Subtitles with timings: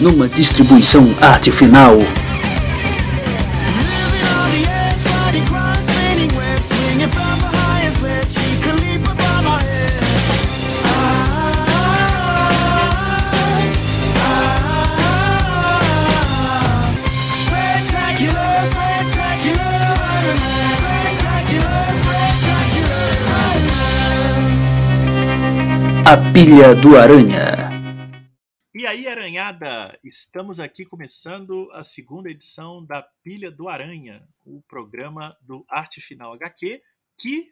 [0.00, 1.98] numa distribuição arte final.
[26.08, 27.65] A Pilha do Aranha.
[28.86, 35.36] E aí, Aranhada, estamos aqui começando a segunda edição da Pilha do Aranha, o programa
[35.40, 36.80] do Arte Final HQ,
[37.18, 37.50] que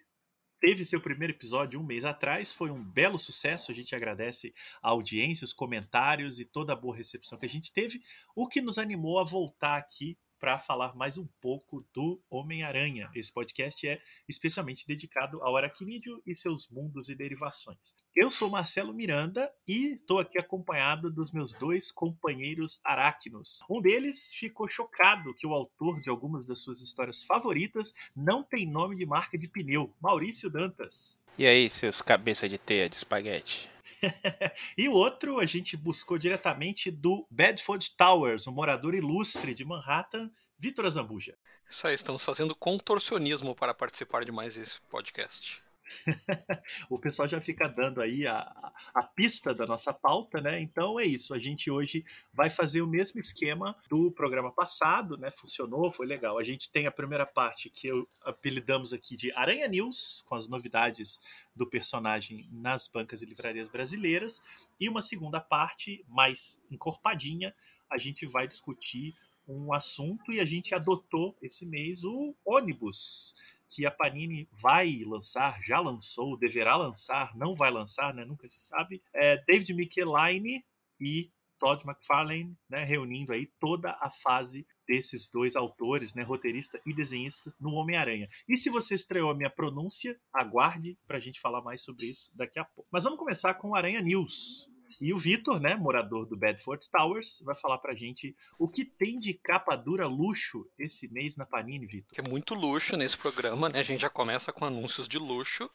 [0.61, 4.91] teve seu primeiro episódio um mês atrás, foi um belo sucesso, a gente agradece a
[4.91, 8.01] audiência, os comentários e toda a boa recepção que a gente teve,
[8.37, 13.11] o que nos animou a voltar aqui para falar mais um pouco do Homem-Aranha.
[13.15, 17.95] Esse podcast é especialmente dedicado ao aracnídeo e seus mundos e derivações.
[18.15, 23.61] Eu sou Marcelo Miranda e estou aqui acompanhado dos meus dois companheiros aráquinos.
[23.71, 28.71] Um deles ficou chocado que o autor de algumas das suas histórias favoritas não tem
[28.71, 31.23] nome de marca de pneu, Maurício Dantas.
[31.37, 33.74] E aí, seus cabeça de teia de espaguete?
[34.79, 40.31] e o outro a gente buscou diretamente do Bedford Towers, um morador ilustre de Manhattan,
[40.59, 41.37] Vitor Azambuja.
[41.69, 45.64] Isso aí, estamos fazendo contorcionismo para participar de mais esse podcast.
[46.89, 50.61] o pessoal já fica dando aí a, a pista da nossa pauta, né?
[50.61, 51.35] Então é isso.
[51.35, 55.31] A gente hoje vai fazer o mesmo esquema do programa passado, né?
[55.31, 56.39] Funcionou, foi legal.
[56.39, 60.49] A gente tem a primeira parte que eu apelidamos aqui de Aranha News, com as
[60.49, 61.21] novidades
[61.55, 64.43] do personagem nas bancas e livrarias brasileiras,
[64.81, 67.55] e uma segunda parte mais encorpadinha.
[67.91, 69.15] A gente vai discutir
[69.47, 73.35] um assunto e a gente adotou esse mês o ônibus
[73.71, 78.25] que a Panini vai lançar, já lançou, deverá lançar, não vai lançar, né?
[78.25, 80.65] nunca se sabe, é David Michelaine
[81.01, 86.93] e Todd McFarlane, né, reunindo aí toda a fase desses dois autores, né, roteirista e
[86.93, 88.29] desenhista, no Homem-Aranha.
[88.47, 92.31] E se você estreou a minha pronúncia, aguarde para a gente falar mais sobre isso
[92.37, 92.89] daqui a pouco.
[92.93, 94.69] Mas vamos começar com o Aranha News.
[95.01, 99.19] E o Vitor, né, morador do Bedford Towers, vai falar pra gente o que tem
[99.19, 102.13] de capa dura luxo esse mês na Panini, Vitor.
[102.17, 103.81] É muito luxo nesse programa, né?
[103.81, 105.71] A gente já começa com anúncios de luxo.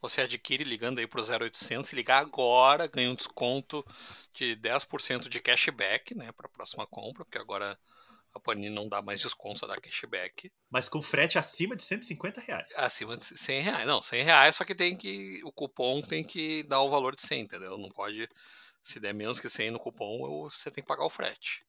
[0.00, 3.84] Você adquire ligando aí pro 0800, se ligar agora, ganha um desconto
[4.34, 7.78] de 10% de cashback, né, para a próxima compra, porque agora
[8.36, 10.52] a Panini não dá mais desconto, só dá cashback.
[10.70, 12.78] Mas com frete acima de 150 reais.
[12.78, 13.86] Acima de 100 reais.
[13.86, 15.40] Não, 100 reais, só que tem que.
[15.42, 17.78] O cupom tem que dar o valor de 100, entendeu?
[17.78, 18.28] Não pode.
[18.82, 21.64] Se der menos que 100 no cupom, você tem que pagar o frete.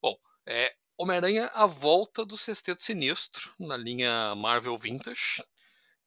[0.00, 0.74] Bom, é.
[0.98, 5.42] Homem-Aranha A Volta do Sexteto Sinistro, na linha Marvel Vintage,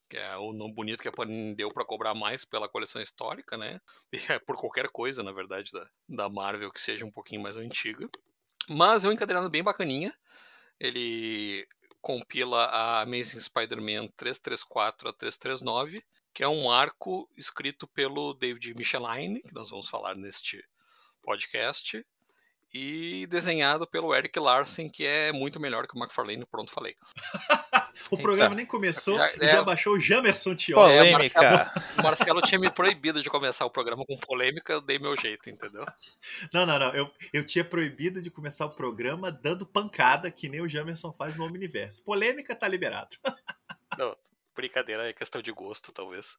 [0.09, 3.55] que é o nome bonito que a Panini deu para cobrar mais pela coleção histórica,
[3.55, 3.79] né?
[4.11, 7.55] E é por qualquer coisa, na verdade, da, da Marvel que seja um pouquinho mais
[7.57, 8.09] antiga.
[8.69, 10.13] Mas é um encadernado bem bacaninha.
[10.79, 11.67] Ele
[11.99, 16.03] compila a Amazing Spider-Man 334 a 339,
[16.33, 20.63] que é um arco escrito pelo David Michelaine, que nós vamos falar neste
[21.23, 22.05] podcast,
[22.73, 26.95] e desenhado pelo Eric Larsen, que é muito melhor que o McFarlane, pronto, falei.
[28.09, 29.49] o programa nem começou já, e é...
[29.49, 30.89] já baixou o Jamerson Tiol.
[30.89, 31.57] É, o Marcelo,
[31.97, 35.49] o Marcelo tinha me proibido de começar o programa com polêmica, eu dei meu jeito,
[35.49, 35.85] entendeu?
[36.53, 36.93] Não, não, não.
[36.93, 41.35] Eu, eu tinha proibido de começar o programa dando pancada, que nem o Jamerson faz
[41.35, 42.03] no Omniverse.
[42.03, 43.15] Polêmica tá liberado.
[43.97, 44.15] Não,
[44.55, 46.37] brincadeira, é questão de gosto, talvez.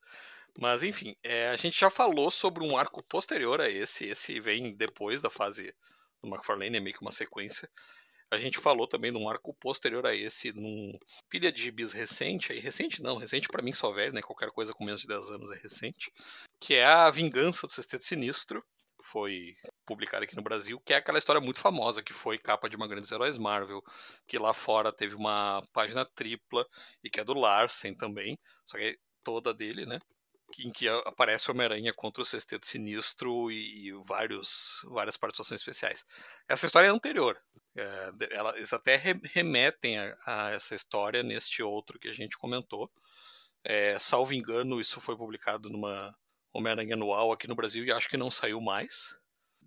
[0.59, 4.05] Mas enfim, é, a gente já falou sobre um arco posterior a esse.
[4.05, 5.73] Esse vem depois da fase
[6.21, 7.69] do McFarlane, é meio que uma sequência.
[8.31, 10.97] A gente falou também num arco posterior a esse, num
[11.29, 14.21] pilha de gibis recente, aí recente não, recente para mim só velho, né?
[14.21, 16.09] Qualquer coisa com menos de 10 anos é recente,
[16.59, 18.63] que é a Vingança do Sexteto Sinistro,
[19.03, 19.55] foi
[19.85, 22.87] publicado aqui no Brasil, que é aquela história muito famosa que foi capa de uma
[22.87, 23.81] Grandes Heróis Marvel,
[24.27, 26.65] que lá fora teve uma página tripla
[27.03, 29.99] e que é do Larsen também, só que é toda dele, né?
[30.59, 36.03] em que aparece o Homem-Aranha contra o Sexteto Sinistro e, e, vários, várias participações especiais.
[36.47, 37.39] Essa história é anterior.
[37.75, 42.91] É, ela, eles até remetem a, a, essa história neste outro que a gente comentou.
[43.63, 46.15] É, salvo engano, isso foi publicado numa
[46.53, 49.15] Homem-Aranha anual aqui no Brasil e acho que não saiu mais.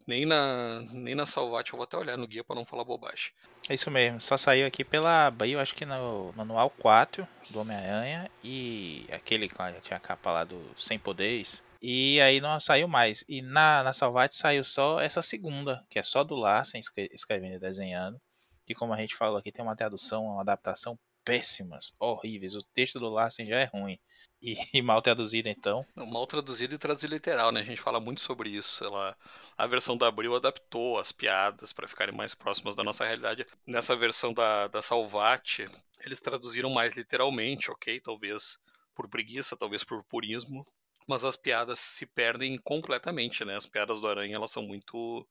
[0.06, 3.32] Nem na, nem na Salvat, eu vou até olhar no guia para não falar bobagem.
[3.70, 7.60] É isso mesmo, só saiu aqui pela Bahia, acho que no, no anual 4 do
[7.60, 11.63] Homem-Aranha e aquele que tinha a capa lá do Sem Poderes.
[11.86, 13.22] E aí não saiu mais.
[13.28, 16.80] E na, na Salvat saiu só essa segunda, que é só do Larsen
[17.12, 18.18] escrevendo e desenhando.
[18.64, 22.54] Que como a gente falou aqui, tem uma tradução, uma adaptação péssimas, horríveis.
[22.54, 23.98] O texto do Larsen já é ruim.
[24.40, 25.84] E, e mal traduzido, então.
[25.94, 27.60] Mal traduzido e traduzido literal, né?
[27.60, 28.82] A gente fala muito sobre isso.
[28.82, 29.14] Ela,
[29.54, 33.46] a versão da Abril adaptou as piadas para ficarem mais próximas da nossa realidade.
[33.66, 35.68] Nessa versão da, da Salvati,
[36.02, 38.00] eles traduziram mais literalmente, ok?
[38.00, 38.58] Talvez
[38.94, 40.64] por preguiça, talvez por purismo.
[41.06, 43.56] Mas as piadas se perdem completamente, né?
[43.56, 45.26] As piadas do Aranha, elas são muito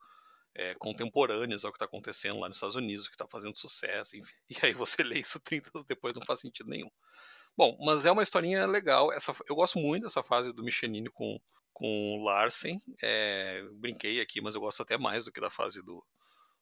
[0.55, 4.33] é, contemporâneas ao que está acontecendo lá nos Estados Unidos, que está fazendo sucesso, enfim.
[4.49, 6.89] E aí você lê isso 30 anos depois, não faz sentido nenhum.
[7.57, 9.11] Bom, mas é uma historinha legal.
[9.11, 11.39] Essa, eu gosto muito dessa fase do Michelini com,
[11.71, 12.81] com o Larsen.
[13.01, 16.03] É, brinquei aqui, mas eu gosto até mais do que da fase do,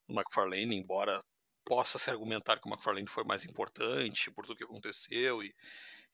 [0.07, 1.21] do McFarlane, embora
[1.63, 5.53] possa se argumentar que o McFarlane foi mais importante por tudo que aconteceu e,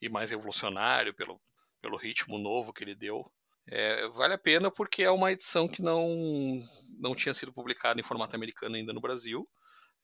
[0.02, 1.42] e mais revolucionário pelo,
[1.88, 3.32] pelo ritmo novo que ele deu.
[3.66, 6.62] É, vale a pena porque é uma edição que não,
[7.00, 9.50] não tinha sido publicada em formato americano ainda no Brasil.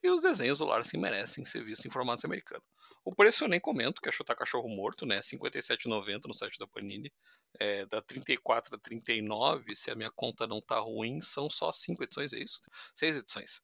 [0.01, 2.63] E os desenhos do Larsen merecem ser vistos em formato americano.
[3.05, 5.15] O preço eu nem comento, que é chutar cachorro morto, né?
[5.15, 7.11] R$ 57,90 no site da Panini.
[7.59, 12.03] É, da 34 a 39, se a minha conta não tá ruim, são só 5
[12.03, 12.59] edições, é isso?
[12.95, 13.61] 6 edições.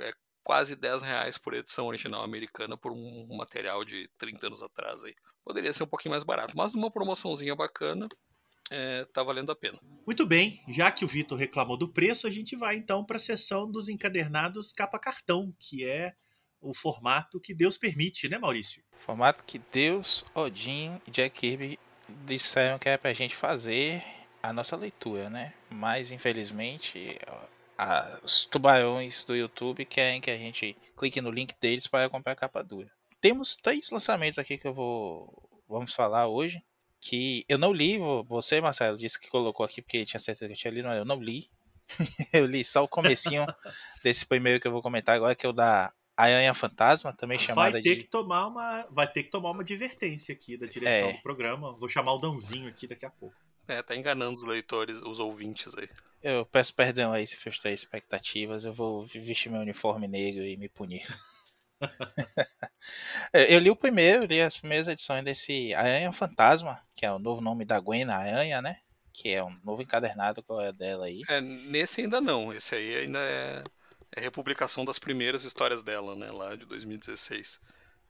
[0.00, 0.12] É
[0.48, 5.14] quase 10 reais por edição original americana por um material de 30 anos atrás aí.
[5.44, 8.08] Poderia ser um pouquinho mais barato, mas numa promoçãozinha bacana,
[8.70, 9.78] é, tá valendo a pena.
[10.06, 13.20] Muito bem, já que o Vitor reclamou do preço, a gente vai então para a
[13.20, 16.14] sessão dos encadernados capa cartão, que é
[16.62, 18.82] o formato que Deus permite, né, Maurício?
[19.00, 21.78] Formato que Deus, Odin e Jack Kirby
[22.24, 24.02] disseram que é pra gente fazer
[24.42, 25.52] a nossa leitura, né?
[25.68, 27.18] Mas infelizmente
[27.78, 32.32] a, os tubarões do YouTube querem que a gente clique no link deles para comprar
[32.32, 32.90] a capa dura.
[33.20, 36.62] Temos três lançamentos aqui que eu vou vamos falar hoje
[37.00, 40.56] que eu não li, você, Marcelo, disse que colocou aqui porque tinha certeza que eu
[40.56, 41.48] tinha lido, mas eu não li.
[42.32, 43.46] eu li só o comecinho
[44.02, 47.72] desse primeiro que eu vou comentar agora, que é o da Aranha Fantasma, também chamada
[47.72, 48.02] vai ter de...
[48.02, 51.12] Que tomar uma, vai ter que tomar uma advertência aqui da direção É.
[51.12, 51.72] do programa.
[51.78, 53.36] Vou chamar o Dãozinho aqui daqui a pouco.
[53.68, 55.88] É, tá enganando os leitores, os ouvintes aí.
[56.22, 60.68] Eu peço perdão aí se frustrei expectativas, eu vou vestir meu uniforme negro e me
[60.68, 61.06] punir.
[63.32, 67.18] É, eu li o primeiro, li as primeiras edições desse Aranha Fantasma, que é o
[67.18, 68.78] novo nome da Gwen Aranha, né?
[69.12, 71.20] Que é um novo encadernado com a dela aí.
[71.28, 73.62] É, nesse ainda não, esse aí ainda é,
[74.16, 77.60] é republicação das primeiras histórias dela, né, lá de 2016.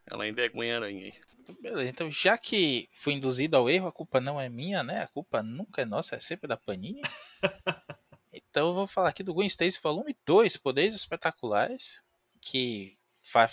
[0.06, 1.14] Ela ainda é Gwen Aranha aí.
[1.60, 5.02] Beleza, então já que fui induzido ao erro, a culpa não é minha, né?
[5.02, 7.02] A culpa nunca é nossa, é sempre da Panini.
[8.32, 12.02] então eu vou falar aqui do Gwen Stacy Volume 2, Poderes Espetaculares,
[12.40, 12.96] que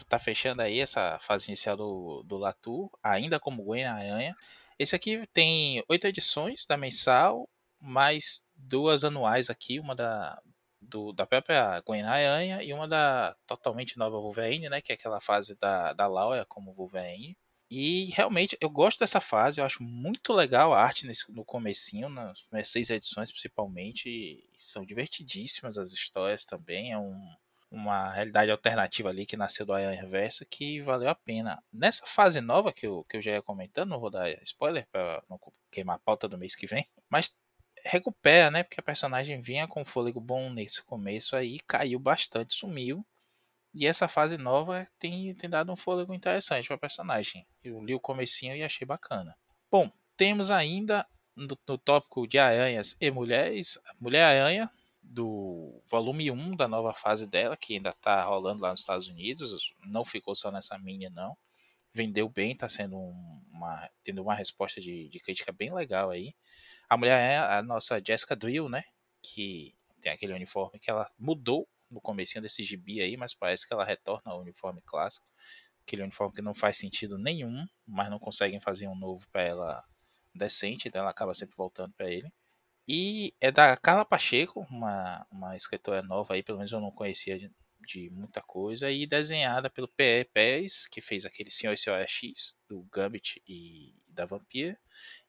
[0.07, 4.35] tá fechando aí essa fase inicial do, do Latour, ainda como Gwen Aranha.
[4.79, 7.49] Esse aqui tem oito edições da mensal,
[7.79, 10.41] mais duas anuais aqui, uma da,
[10.81, 14.81] do- da própria Gwen Aranha e uma da totalmente nova Wolverine, né?
[14.81, 17.37] Que é aquela fase da, da Laura como Wolverine.
[17.69, 22.09] E realmente eu gosto dessa fase, eu acho muito legal a arte nesse, no comecinho,
[22.09, 27.19] nas seis edições principalmente, são divertidíssimas as histórias também, é um,
[27.71, 31.61] uma realidade alternativa ali que nasceu do Aranha Reverso que valeu a pena.
[31.73, 35.23] Nessa fase nova que eu, que eu já ia comentando, não vou dar spoiler para
[35.29, 35.39] não
[35.71, 37.33] queimar a pauta do mês que vem, mas
[37.83, 38.63] recupera, né?
[38.63, 43.05] Porque a personagem vinha com fôlego bom nesse começo aí, caiu bastante, sumiu.
[43.75, 47.45] E essa fase nova tem, tem dado um fôlego interessante para personagem.
[47.61, 49.35] Eu li o comecinho e achei bacana.
[49.69, 51.05] Bom, temos ainda
[51.35, 54.71] no, no tópico de aranhas e mulheres, Mulher-Aranha,
[55.03, 59.73] do volume 1 da nova fase dela, que ainda está rolando lá nos Estados Unidos.
[59.85, 61.37] Não ficou só nessa mini, não.
[61.93, 66.33] Vendeu bem, está sendo um- uma, tendo uma resposta de, de crítica bem legal aí.
[66.89, 68.83] A mulher é a nossa Jessica Drill, né?
[69.21, 73.73] Que tem aquele uniforme que ela mudou no comecinho desse gibi aí, mas parece que
[73.73, 75.25] ela retorna ao uniforme clássico.
[75.83, 79.83] Aquele uniforme que não faz sentido nenhum, mas não conseguem fazer um novo para ela
[80.33, 82.31] decente, então ela acaba sempre voltando para ele.
[82.87, 87.37] E é da Carla Pacheco, uma, uma escritora nova aí, pelo menos eu não conhecia
[87.37, 87.51] de,
[87.87, 90.25] de muita coisa, e desenhada pelo P.E.
[90.25, 94.77] Pérez, que fez aquele Senhor e Senhora X, do Gambit e da Vampira,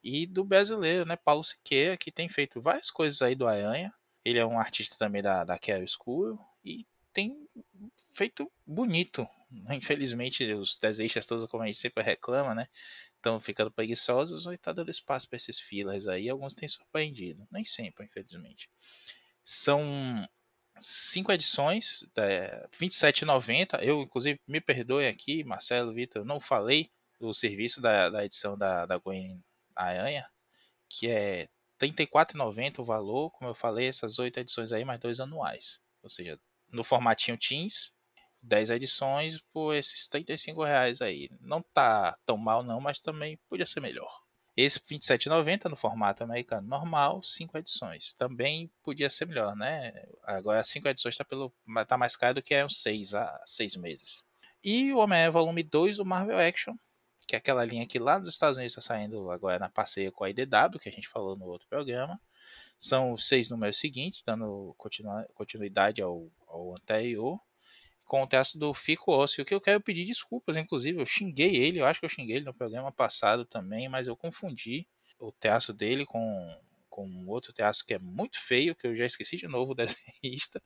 [0.03, 3.93] e do brasileiro, né, Paulo Siqueira, que tem feito várias coisas aí do Aranha.
[4.27, 7.49] Ele é um artista também da, da Quero Escuro, e tem
[8.13, 9.25] feito bonito.
[9.71, 12.67] Infelizmente, os desenhistas todos, como a gente sempre reclama, né,
[13.15, 16.29] estão ficando preguiçosos ou tá dando espaço para esses fillers aí.
[16.29, 18.69] Alguns têm surpreendido, nem sempre, infelizmente.
[19.45, 20.29] São
[20.81, 23.81] cinco edições, é, 27,90.
[23.81, 26.91] Eu, inclusive, me perdoem aqui, Marcelo, Vitor, não falei
[27.21, 29.41] do serviço da, da edição da, da Gwen
[29.77, 30.29] Aranha,
[30.89, 31.49] que é
[31.81, 33.31] 34,90 o valor.
[33.33, 35.81] Como eu falei, essas oito edições aí, mais dois anuais.
[36.03, 36.39] Ou seja,
[36.71, 37.93] no formatinho Teens,
[38.43, 41.29] 10 edições por esses 35 reais aí.
[41.41, 44.11] Não tá tão mal não, mas também podia ser melhor.
[44.57, 48.15] Esse 27,90 no formato americano normal, 5 edições.
[48.15, 49.93] Também podia ser melhor, né?
[50.23, 54.25] Agora 5 edições está tá mais caro do que é uns 6 a 6 meses.
[54.65, 56.75] E o Homem-Aranha Volume 2 do Marvel Action,
[57.27, 60.25] que é aquela linha que lá nos Estados Unidos está saindo agora na parceria com
[60.25, 62.21] a IDW, que a gente falou no outro programa.
[62.79, 64.75] São os seis números seguintes, dando
[65.35, 67.41] continuidade ao, ao anterior
[68.07, 71.81] com o texto do Fico Ósseo, que eu quero pedir desculpas, inclusive, eu xinguei ele,
[71.81, 74.87] eu acho que eu xinguei ele no programa passado também, mas eu confundi
[75.19, 76.57] o teatro dele com,
[76.89, 79.75] com outro teatro que é muito feio, que eu já esqueci de novo, o
[80.23, 80.63] desenhista,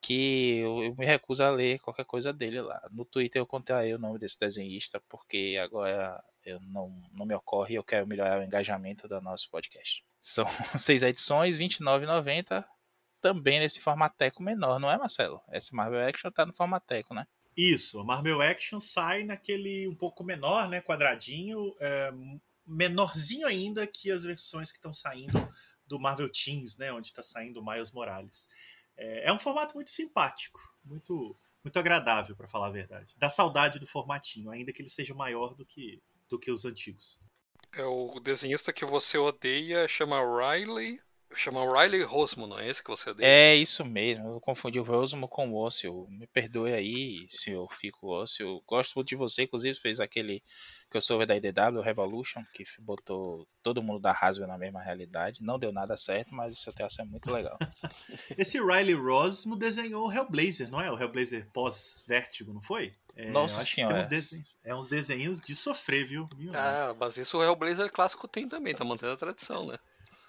[0.00, 2.80] que eu, eu, me recuso a ler qualquer coisa dele lá.
[2.90, 7.74] No Twitter eu contei o nome desse desenhista, porque agora eu não, não me ocorre
[7.74, 10.04] e eu quero melhorar o engajamento do nosso podcast.
[10.20, 10.46] São
[10.78, 12.64] seis edições, R$29,90
[13.20, 15.40] também nesse formateco menor, não é, Marcelo?
[15.52, 17.26] Esse Marvel Action tá no formateco, né?
[17.56, 22.12] Isso, a Marvel Action sai naquele um pouco menor, né, quadradinho, é,
[22.64, 25.32] menorzinho ainda que as versões que estão saindo
[25.84, 28.48] do Marvel Teens, né, onde está saindo o Miles Morales.
[28.98, 33.14] É, é, um formato muito simpático, muito muito agradável, para falar a verdade.
[33.18, 37.18] Dá saudade do formatinho, ainda que ele seja maior do que, do que os antigos.
[37.74, 41.00] É o desenhista que você odeia chama Riley
[41.34, 43.26] Chama Riley Rosmo, não é esse que você odeia?
[43.26, 46.06] É isso mesmo, eu confundi o Rosmo com o Ócio.
[46.08, 48.62] Me perdoe aí se eu fico Ócio.
[48.66, 50.42] Gosto muito de você, inclusive fez aquele
[50.90, 55.42] que eu sou da IDW, Revolution, que botou todo mundo da Hasbro na mesma realidade.
[55.42, 57.56] Não deu nada certo, mas o seu teatro é muito legal.
[58.38, 60.90] Esse Riley Rosmo desenhou o Hellblazer, não é?
[60.90, 62.94] O Hellblazer pós-Vértigo, não foi?
[63.14, 63.94] É, Nossa senhora.
[63.94, 66.28] Tem uns desenhos, é uns desenhos de sofrer, viu?
[66.54, 69.78] Ah, mas isso o Hellblazer clássico tem também, tá mantendo a tradição, né?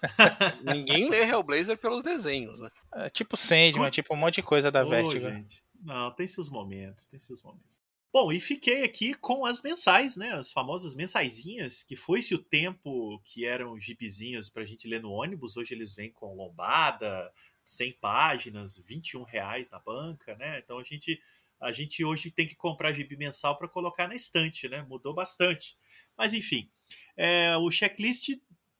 [0.64, 2.70] Ninguém lê Hellblazer pelos desenhos, né?
[2.94, 5.20] É, tipo Sandman, tipo um monte de coisa da oh, Vertigo.
[5.20, 5.62] Gente.
[5.82, 7.80] Não, tem seus momentos, tem seus momentos.
[8.12, 10.32] Bom, e fiquei aqui com as mensais, né?
[10.32, 15.56] As famosas mensaizinhas, que foi-se o tempo que eram gibizinhos pra gente ler no ônibus.
[15.56, 17.32] Hoje eles vêm com lombada,
[17.64, 20.58] 100 páginas, 21 reais na banca, né?
[20.58, 21.20] Então a gente,
[21.60, 24.82] a gente hoje tem que comprar gibi mensal para colocar na estante, né?
[24.82, 25.78] Mudou bastante.
[26.18, 26.68] Mas enfim,
[27.16, 28.30] é, o checklist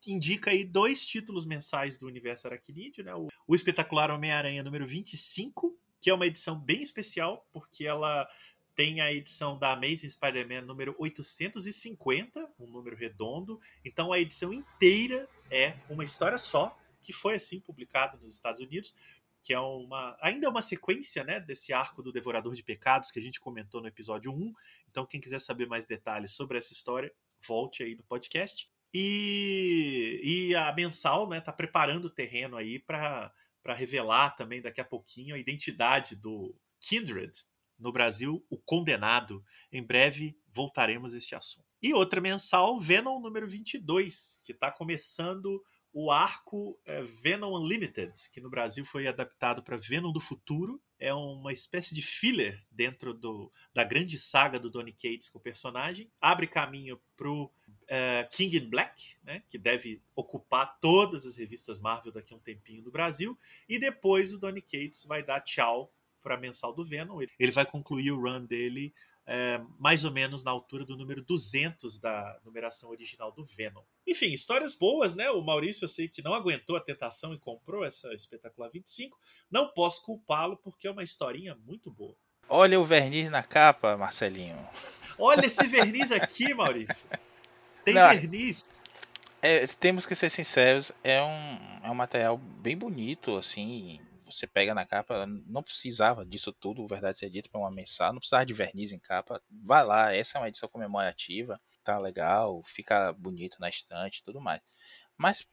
[0.07, 3.15] indica aí dois títulos mensais do universo aracnídeo, né?
[3.15, 8.29] O, o espetacular Homem-Aranha número 25, que é uma edição bem especial, porque ela
[8.75, 13.61] tem a edição da Amazing Spider-Man número 850, um número redondo.
[13.85, 18.95] Então a edição inteira é uma história só, que foi assim publicada nos Estados Unidos,
[19.43, 23.19] que é uma ainda é uma sequência, né, desse arco do Devorador de Pecados que
[23.19, 24.53] a gente comentou no episódio 1.
[24.91, 27.13] Então quem quiser saber mais detalhes sobre essa história,
[27.47, 28.71] volte aí no podcast.
[28.93, 33.33] E, e a mensal né, tá preparando o terreno aí para
[33.69, 37.33] revelar também daqui a pouquinho a identidade do Kindred
[37.79, 39.43] no Brasil, o condenado.
[39.73, 41.67] Em breve voltaremos a este assunto.
[41.83, 48.41] E outra mensal, Venom número 22, que está começando o arco é, Venom Unlimited, que
[48.41, 50.81] no Brasil foi adaptado para Venom do Futuro.
[51.01, 55.43] É uma espécie de filler dentro do, da grande saga do Donny Cates com o
[55.43, 56.11] personagem.
[56.21, 61.81] Abre caminho para o uh, King in Black, né, que deve ocupar todas as revistas
[61.81, 63.37] Marvel daqui a um tempinho no Brasil,
[63.69, 67.21] e depois o Donny Cates vai dar tchau para mensal do Venom.
[67.39, 68.95] Ele vai concluir o run dele
[69.33, 73.81] é, mais ou menos na altura do número 200 da numeração original do Venom.
[74.05, 75.31] Enfim, histórias boas, né?
[75.31, 79.17] O Maurício eu sei que não aguentou a tentação e comprou essa espetacular 25.
[79.49, 82.17] Não posso culpá-lo porque é uma historinha muito boa.
[82.49, 84.59] Olha o verniz na capa, Marcelinho.
[85.17, 87.09] Olha esse verniz aqui, Maurício.
[87.85, 88.83] Tem Não, verniz.
[89.41, 94.01] É, temos que ser sinceros, é um, é um material bem bonito, assim.
[94.31, 98.21] Você pega na capa, não precisava disso tudo, verdade seja dito, para uma mensagem, não
[98.21, 99.43] precisava de verniz em capa.
[99.51, 104.63] Vai lá, essa é uma edição comemorativa, tá legal, fica bonito na estante tudo mais.
[105.21, 105.47] Mas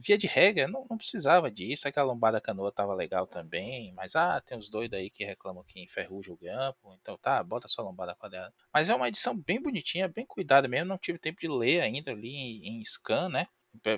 [0.00, 1.88] via de regra, não, não precisava disso.
[1.88, 3.90] Aquela lombada canoa tava legal também.
[3.94, 6.94] Mas ah, tem os doidos aí que reclamam que enferruja o grampo.
[7.00, 8.52] Então tá, bota sua lombada quadrada.
[8.70, 10.88] Mas é uma edição bem bonitinha, bem cuidada mesmo.
[10.88, 13.46] Não tive tempo de ler ainda ali em, em scan, né?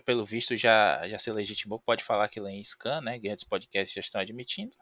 [0.04, 3.18] Pelo visto já, já se legitimou, pode falar que lê em scan, né?
[3.18, 4.76] Grandes podcasts já estão admitindo.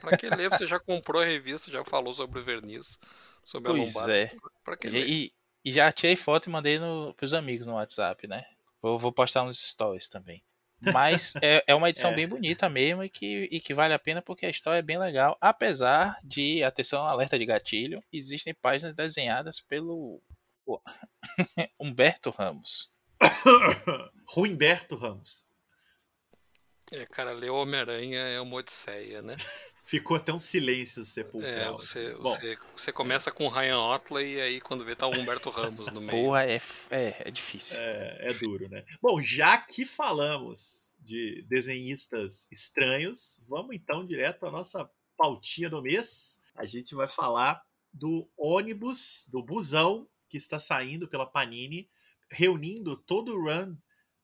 [0.00, 0.50] Pra que ler?
[0.50, 2.98] Você já comprou a revista, já falou sobre o verniz,
[3.44, 4.16] sobre pois a lombada.
[4.16, 4.32] É.
[4.64, 5.08] Pra que ler?
[5.08, 5.32] E,
[5.64, 8.44] e já tirei foto e mandei no, pros amigos no WhatsApp, né?
[8.80, 10.42] Vou, vou postar uns stories também.
[10.92, 12.14] Mas é, é uma edição é.
[12.14, 14.98] bem bonita mesmo e que, e que vale a pena porque a história é bem
[14.98, 15.36] legal.
[15.40, 20.22] Apesar de, atenção, alerta de gatilho, existem páginas desenhadas pelo
[21.78, 22.90] Humberto Ramos.
[24.36, 25.46] Humberto Ramos.
[26.92, 29.36] É, cara, ler Homem-Aranha é uma odisseia, né?
[29.84, 31.74] Ficou até um silêncio sepulcral.
[31.74, 35.06] É, você, Bom, você, você começa com o Ryan Otley e aí quando vê tá
[35.06, 36.24] o Humberto Ramos no meio.
[36.24, 36.60] Porra, é,
[36.90, 37.78] é, é difícil.
[37.78, 38.84] É, é duro, né?
[39.00, 46.40] Bom, já que falamos de desenhistas estranhos, vamos então direto à nossa pautinha do mês.
[46.56, 47.62] A gente vai falar
[47.92, 51.88] do ônibus, do busão que está saindo pela Panini,
[52.30, 53.76] reunindo todo o run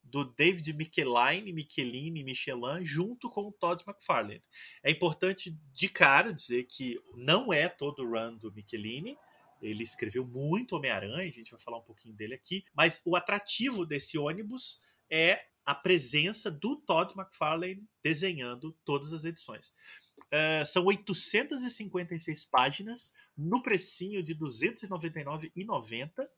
[0.03, 4.43] do David Michelin, Michelini, Michelin, junto com o Todd McFarlane.
[4.83, 9.17] É importante de cara dizer que não é todo o run do Michelini,
[9.61, 13.85] ele escreveu muito Homem-Aranha, a gente vai falar um pouquinho dele aqui, mas o atrativo
[13.85, 19.75] desse ônibus é a presença do Todd McFarlane desenhando todas as edições.
[20.33, 26.29] Uh, são 856 páginas no precinho de R$ 299,90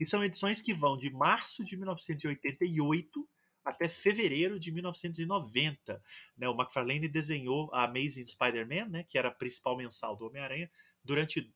[0.00, 3.28] e são edições que vão de março de 1988
[3.64, 6.02] até fevereiro de 1990.
[6.36, 6.48] Né?
[6.48, 10.70] O McFarlane desenhou a Amazing Spider-Man, né, que era a principal mensal do Homem-Aranha,
[11.02, 11.50] durante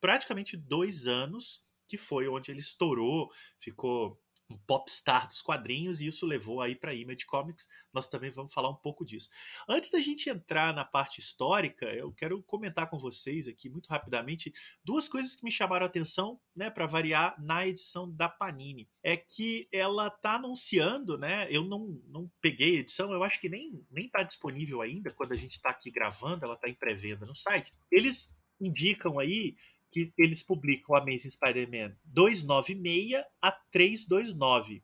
[0.00, 4.20] praticamente dois anos, que foi onde ele estourou, ficou
[4.52, 7.68] um popstar dos quadrinhos e isso levou aí para Image Comics.
[7.92, 9.28] Nós também vamos falar um pouco disso.
[9.68, 14.52] Antes da gente entrar na parte histórica, eu quero comentar com vocês aqui muito rapidamente
[14.84, 18.88] duas coisas que me chamaram a atenção, né, para variar na edição da Panini.
[19.02, 21.46] É que ela tá anunciando, né?
[21.50, 25.32] Eu não, não peguei a edição, eu acho que nem nem tá disponível ainda quando
[25.32, 27.72] a gente está aqui gravando, ela tá em pré-venda no site.
[27.90, 29.56] Eles indicam aí
[29.92, 34.82] que eles publicam Amazing Spider-Man 296 a 329.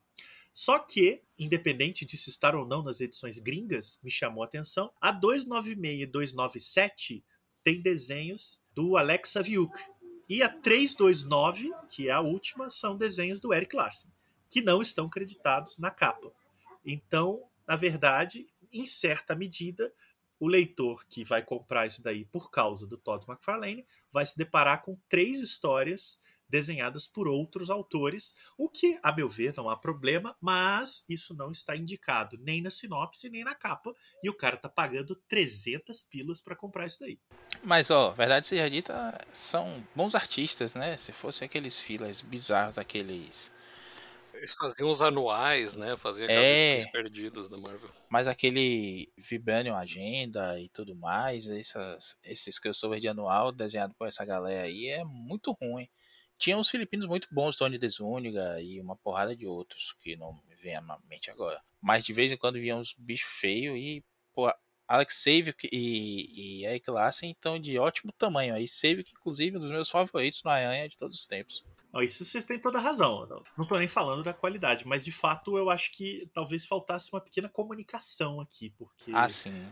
[0.52, 5.10] Só que, independente disso estar ou não nas edições gringas, me chamou a atenção, a
[5.10, 7.24] 296 e 297
[7.64, 9.72] tem desenhos do Alex Saviuk.
[10.28, 14.10] E a 329, que é a última, são desenhos do Eric Larsen,
[14.50, 16.30] que não estão creditados na capa.
[16.84, 19.90] Então, na verdade, em certa medida,
[20.38, 24.82] o leitor que vai comprar isso daí por causa do Todd McFarlane vai se deparar
[24.82, 30.34] com três histórias desenhadas por outros autores, o que, a meu ver, não há problema,
[30.40, 34.68] mas isso não está indicado nem na sinopse nem na capa, e o cara tá
[34.68, 37.20] pagando 300 pilas para comprar isso daí.
[37.62, 40.96] Mas, ó, verdade seja dita, são bons artistas, né?
[40.96, 43.52] Se fosse aqueles filas bizarros daqueles
[44.38, 45.96] eles faziam os anuais, né?
[45.96, 46.78] Faziam É.
[46.90, 47.90] perdidos da Marvel.
[48.08, 54.24] Mas aquele Vibranium Agenda e tudo mais, essas, esses crossover de anual desenhado por essa
[54.24, 55.88] galera aí é muito ruim.
[56.38, 60.54] Tinha uns filipinos muito bons, Tony Desuniga e uma porrada de outros que não me
[60.54, 61.60] vem à mente agora.
[61.80, 64.52] Mas de vez em quando vinham uns bichos feios e, pô,
[64.86, 68.66] Alex Saviuk e, e Eric Larsen estão de ótimo tamanho aí.
[68.68, 71.64] Saviuk, inclusive, um dos meus favoritos no Aranha de todos os tempos.
[72.02, 73.26] Isso vocês têm toda a razão.
[73.56, 77.20] Não, tô nem falando da qualidade, mas de fato eu acho que talvez faltasse uma
[77.20, 79.26] pequena comunicação aqui, porque Ah,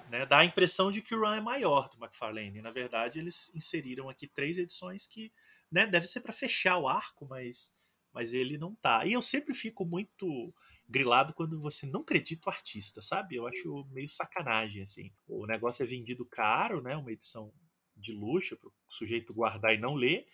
[0.08, 2.60] né, dá a impressão de que o run é maior do McFarlane.
[2.62, 5.32] Na verdade, eles inseriram aqui três edições que
[5.70, 7.74] né, deve ser para fechar o arco, mas,
[8.12, 9.04] mas ele não tá.
[9.04, 10.54] E eu sempre fico muito
[10.88, 13.36] grilado quando você não acredita o artista, sabe?
[13.36, 15.12] Eu acho meio sacanagem, assim.
[15.26, 16.96] O negócio é vendido caro, né?
[16.96, 17.52] Uma edição
[17.96, 20.26] de luxo para o sujeito guardar e não ler.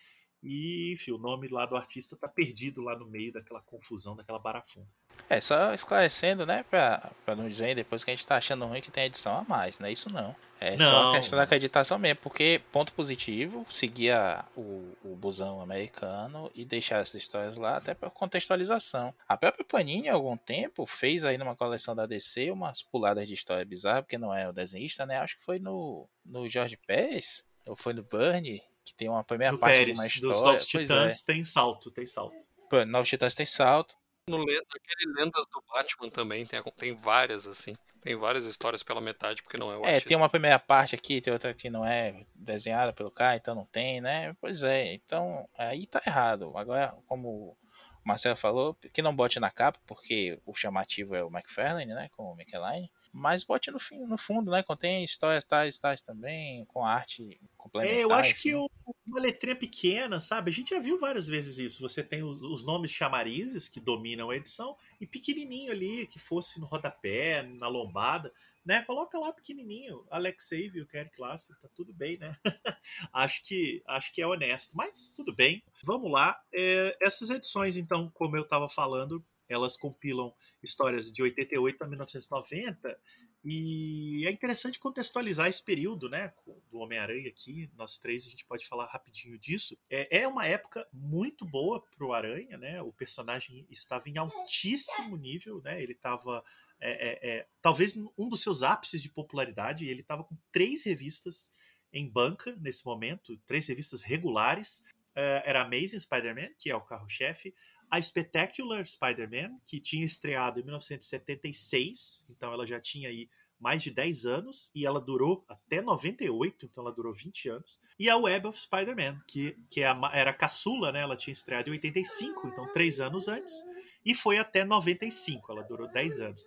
[0.43, 4.39] E, enfim, o nome lá do artista tá perdido lá no meio daquela confusão, daquela
[4.39, 4.87] barafunda.
[5.29, 8.81] É, só esclarecendo, né, pra, pra não dizer depois que a gente tá achando ruim
[8.81, 10.35] que tem edição a mais, não é isso não.
[10.59, 11.13] É só Não.
[11.13, 17.01] a questão da acreditação mesmo, porque ponto positivo, seguia o, o busão americano e deixar
[17.01, 19.13] essas histórias lá até pra contextualização.
[19.27, 23.33] A própria Panini, há algum tempo, fez aí numa coleção da DC umas puladas de
[23.33, 27.43] história bizarra, porque não é o desenhista, né, acho que foi no, no Jorge Pérez,
[27.65, 30.41] ou foi no Burnie, que tem uma primeira No parte Pérez, de uma dos história.
[30.51, 32.35] Novos Pois Titãs, tem salto, tem salto.
[32.35, 32.69] é.
[32.69, 33.95] Pô, Novos Titãs tem salto.
[34.29, 37.75] No le- naquele Lendas do Batman também tem, tem várias, assim.
[38.01, 40.09] Tem várias histórias pela metade, porque não é o É, artista.
[40.09, 43.65] tem uma primeira parte aqui, tem outra que não é desenhada pelo cara, então não
[43.65, 44.35] tem, né?
[44.41, 46.51] Pois é, então aí tá errado.
[46.57, 47.57] Agora, como o
[48.03, 52.09] Marcelo falou, que não bote na capa, porque o chamativo é o McFarlane, né?
[52.15, 52.89] Com o Michelin.
[53.13, 54.63] Mas bote no, fim, no fundo, né?
[54.63, 57.97] Contém histórias tais, tais também, com arte complementar.
[57.99, 58.57] É, eu acho que enfim.
[58.87, 60.49] o- uma letrinha pequena, sabe?
[60.49, 61.81] A gente já viu várias vezes isso.
[61.81, 66.59] Você tem os, os nomes chamarizes que dominam a edição e pequenininho ali, que fosse
[66.59, 68.33] no rodapé, na lombada,
[68.65, 68.81] né?
[68.81, 72.35] Coloca lá pequenininho, Alex Save, o Eric Larson, tá tudo bem, né?
[73.13, 75.61] acho que acho que é honesto, mas tudo bem.
[75.83, 76.41] Vamos lá.
[76.51, 82.99] É, essas edições, então, como eu estava falando, elas compilam histórias de 88 a 1990
[83.43, 86.33] E é interessante contextualizar esse período, né,
[86.71, 87.69] do Homem-Aranha aqui.
[87.75, 89.77] Nós três a gente pode falar rapidinho disso.
[89.89, 92.81] É, é uma época muito boa para o Aranha, né?
[92.81, 95.81] O personagem estava em altíssimo nível, né?
[95.81, 96.43] Ele estava
[96.79, 99.87] é, é, é, talvez um dos seus ápices de popularidade.
[99.87, 101.53] Ele estava com três revistas
[101.93, 104.83] em banca nesse momento, três revistas regulares.
[105.15, 107.53] É, era Amazing Spider-Man, que é o carro-chefe,
[107.93, 113.29] a Spectacular Spider-Man, que tinha estreado em 1976, então ela já tinha aí
[113.59, 117.79] mais de 10 anos e ela durou até 98, então ela durou 20 anos.
[117.99, 121.01] E a Web of Spider-Man, que, que é a, era caçula, né?
[121.01, 123.63] Ela tinha estreado em 85, então 3 anos antes,
[124.03, 126.43] e foi até 95, ela durou 10 anos.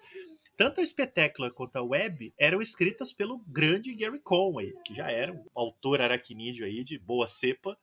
[0.56, 5.32] Tanto a Spectacular quanto a Web eram escritas pelo grande Gary Conway, que já era
[5.32, 7.78] um autor aracnídeo aí de boa cepa,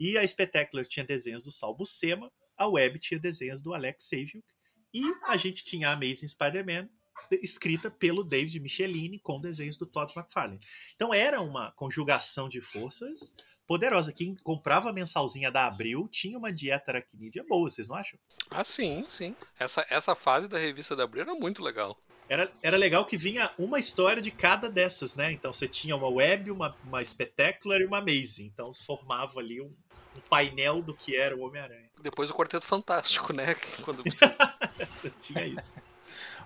[0.00, 4.44] e a Spectacular tinha desenhos do Sal Buscema, a Web tinha desenhos do Alex Saviuk
[4.92, 6.88] e a gente tinha a Amazing Spider-Man
[7.30, 10.60] escrita pelo David Michelini com desenhos do Todd McFarlane.
[10.94, 13.34] Então era uma conjugação de forças
[13.66, 14.12] poderosa.
[14.12, 18.18] Quem comprava a mensalzinha da Abril tinha uma dieta aracnídea boa, vocês não acham?
[18.50, 19.34] Ah, sim, sim.
[19.58, 21.98] Essa, essa fase da revista da Abril era muito legal.
[22.28, 25.32] Era, era legal que vinha uma história de cada dessas, né?
[25.32, 28.46] Então você tinha uma web, uma, uma spectacular e uma amazing.
[28.46, 29.74] Então formava ali um,
[30.16, 31.83] um painel do que era o Homem-Aranha.
[32.04, 33.54] Depois o Quarteto Fantástico, né?
[33.82, 34.04] Quando
[35.18, 35.76] tinha isso.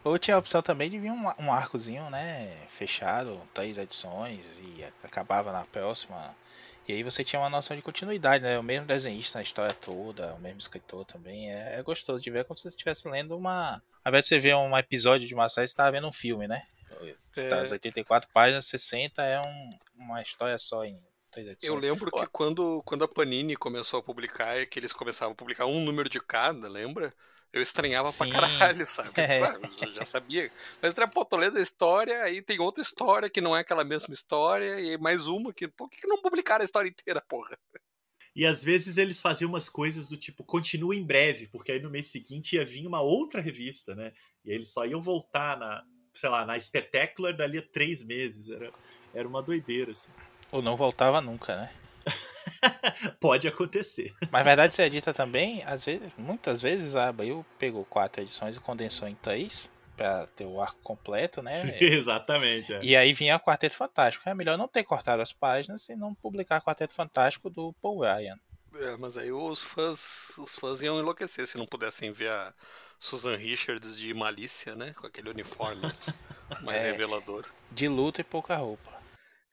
[0.04, 2.56] Ou tinha a opção também de vir um, um arcozinho, né?
[2.68, 6.32] Fechado, três edições, e acabava na próxima.
[6.86, 8.56] E aí você tinha uma noção de continuidade, né?
[8.56, 11.52] O mesmo desenhista na história toda, o mesmo escritor também.
[11.52, 13.82] É, é gostoso de ver como se você estivesse lendo uma.
[14.04, 16.46] Ao invés de você ver um episódio de uma série, você estava vendo um filme,
[16.46, 16.62] né?
[17.36, 17.48] É.
[17.48, 21.00] Tá, 84 páginas, 60 é um, uma história só em
[21.62, 25.66] eu lembro que quando, quando a Panini começou a publicar, que eles começavam a publicar
[25.66, 27.12] um número de cada, lembra?
[27.52, 28.18] Eu estranhava Sim.
[28.18, 29.12] pra caralho, sabe?
[29.16, 29.40] É.
[29.86, 30.50] eu já sabia.
[30.82, 33.84] Mas era, pô, tô lendo a história, aí tem outra história que não é aquela
[33.84, 35.66] mesma história, e mais uma que.
[35.66, 37.58] Por que não publicaram a história inteira, porra?
[38.36, 41.90] E às vezes eles faziam umas coisas do tipo, continua em breve, porque aí no
[41.90, 44.12] mês seguinte ia vir uma outra revista, né?
[44.44, 45.82] E aí eles só iam voltar na,
[46.14, 48.48] sei lá, na Spectacular dali a três meses.
[48.50, 48.72] Era,
[49.14, 50.10] era uma doideira, assim.
[50.50, 51.70] Ou não voltava nunca, né?
[53.20, 54.12] Pode acontecer.
[54.30, 58.60] Mas verdade seja dita também, às vezes, muitas vezes a Abril pegou quatro edições e
[58.60, 61.52] condensou em três para ter o arco completo, né?
[61.80, 62.72] Exatamente.
[62.72, 62.82] É.
[62.82, 64.28] E aí vinha o Quarteto Fantástico.
[64.28, 68.38] É melhor não ter cortado as páginas e não publicar Quarteto Fantástico do Paul Ryan.
[68.76, 72.52] É, mas aí os fãs, os fãs iam enlouquecer se não pudessem ver a
[72.98, 74.92] Susan Richards de malícia, né?
[74.94, 75.82] Com aquele uniforme
[76.62, 77.44] mais é, revelador.
[77.72, 78.97] De luta e pouca roupa.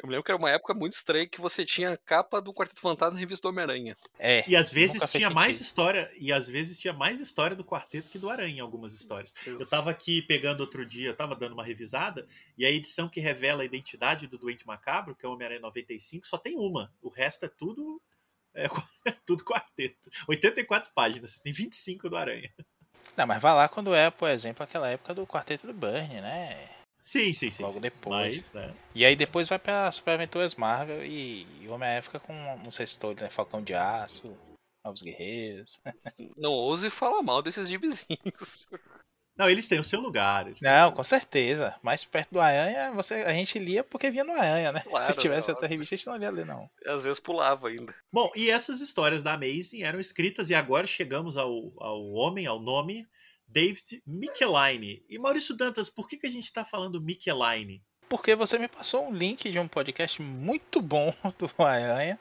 [0.06, 2.54] Eu me lembro que era uma época muito estranha que você tinha a capa do
[2.54, 3.98] Quarteto Fantasma na revista do Homem-Aranha.
[4.20, 4.46] É.
[4.48, 8.20] E às vezes tinha mais história, e às vezes tinha mais história do quarteto que
[8.20, 9.34] do Aranha em algumas histórias.
[9.36, 9.60] Isso.
[9.60, 13.20] Eu tava aqui pegando outro dia, eu tava dando uma revisada, e a edição que
[13.20, 16.94] revela a identidade do Doente Macabro, que é o Homem-Aranha 95, só tem uma.
[17.02, 18.00] O resto é tudo
[18.54, 18.68] é,
[19.26, 20.10] tudo quarteto.
[20.28, 22.54] 84 páginas, você tem 25 do Aranha.
[23.18, 26.75] Não, mas vai lá quando é, por exemplo, aquela época do quarteto do Burn, né?
[27.06, 27.62] Sim, sim, sim.
[27.62, 27.82] Logo sim.
[27.82, 28.36] depois.
[28.36, 28.74] Mas, né?
[28.96, 32.72] E aí depois vai pra Super Aventuras Marvel e, e o Homem-Aranha fica com, não
[32.72, 33.30] sei se né?
[33.30, 34.36] Falcão de Aço,
[34.84, 35.80] Novos Guerreiros.
[36.36, 38.68] Não ouse falar mal desses gibizinhos.
[39.38, 40.46] Não, eles têm o seu lugar.
[40.62, 41.76] Não, com certeza.
[41.84, 44.82] Mais perto do Aranha, você, a gente lia porque via no Aranha, né?
[44.88, 46.70] Claro, Se tivesse outra revista, a gente não ia ler, não.
[46.88, 47.94] Às vezes pulava ainda.
[48.14, 52.62] Bom, e essas histórias da Amazing eram escritas, e agora chegamos ao, ao homem, ao
[52.62, 53.06] nome
[53.56, 55.02] David Michelini.
[55.10, 57.82] E Maurício Dantas, por que, que a gente está falando Michelini?
[58.10, 62.20] Porque você me passou um link de um podcast muito bom do Aranha,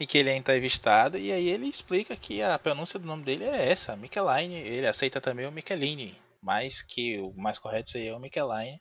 [0.00, 3.44] em que ele é entrevistado, e aí ele explica que a pronúncia do nome dele
[3.44, 4.54] é essa, Michelini.
[4.54, 8.80] Ele aceita também o Michelini, mas que o mais correto seria o Michelini.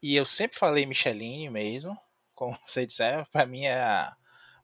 [0.00, 1.98] E eu sempre falei Michelini mesmo,
[2.36, 4.16] como você disser, para mim é a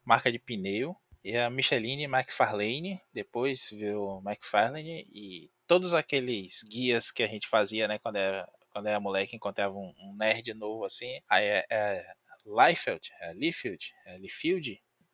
[0.05, 0.95] marca de pneu.
[1.25, 7.87] E a Micheline McFarlane, depois virou McFarlane, e todos aqueles guias que a gente fazia,
[7.87, 12.07] né, quando era, quando era moleque, encontrava um, um nerd novo assim, aí é, é
[12.45, 14.19] Liefeld, é Liefeld, é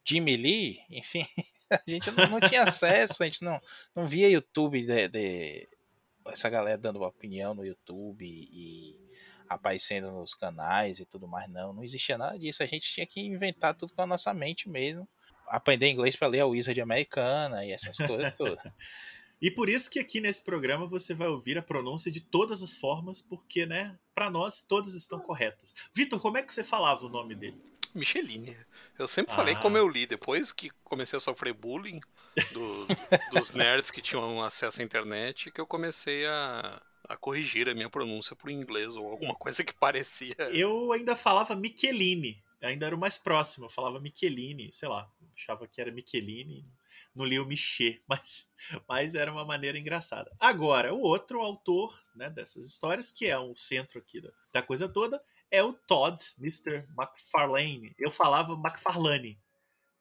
[0.06, 1.26] Jimmy Lee, enfim,
[1.68, 3.58] a gente não, não, tinha acesso, a gente não,
[3.94, 5.68] não via YouTube de, de,
[6.26, 8.96] essa galera dando opinião no YouTube e
[9.48, 13.20] aparecendo nos canais e tudo mais, não, não existia nada disso, a gente tinha que
[13.20, 15.08] inventar tudo com a nossa mente mesmo,
[15.48, 18.62] aprender inglês para ler a Wizard americana e essas coisas todas.
[19.44, 22.78] E por isso que aqui nesse programa você vai ouvir a pronúncia de todas as
[22.78, 25.74] formas, porque, né, para nós todas estão corretas.
[25.94, 27.60] Vitor, como é que você falava o nome dele?
[27.94, 28.56] Micheline.
[28.98, 29.36] Eu sempre ah.
[29.36, 30.06] falei como eu li.
[30.06, 32.00] Depois que comecei a sofrer bullying
[32.54, 32.86] do,
[33.38, 37.90] dos nerds que tinham acesso à internet, que eu comecei a, a corrigir a minha
[37.90, 40.36] pronúncia pro inglês ou alguma coisa que parecia.
[40.54, 45.66] Eu ainda falava Michelini, ainda era o mais próximo, eu falava Michelini, sei lá, achava
[45.66, 46.66] que era Michelini,
[47.14, 48.50] não li o Michê, mas,
[48.88, 50.34] mas era uma maneira engraçada.
[50.38, 54.88] Agora, o outro autor né, dessas histórias, que é o centro aqui da, da coisa
[54.88, 56.86] toda, é o Todd, Mr.
[56.98, 57.94] McFarlane.
[57.98, 59.38] Eu falava McFarlane,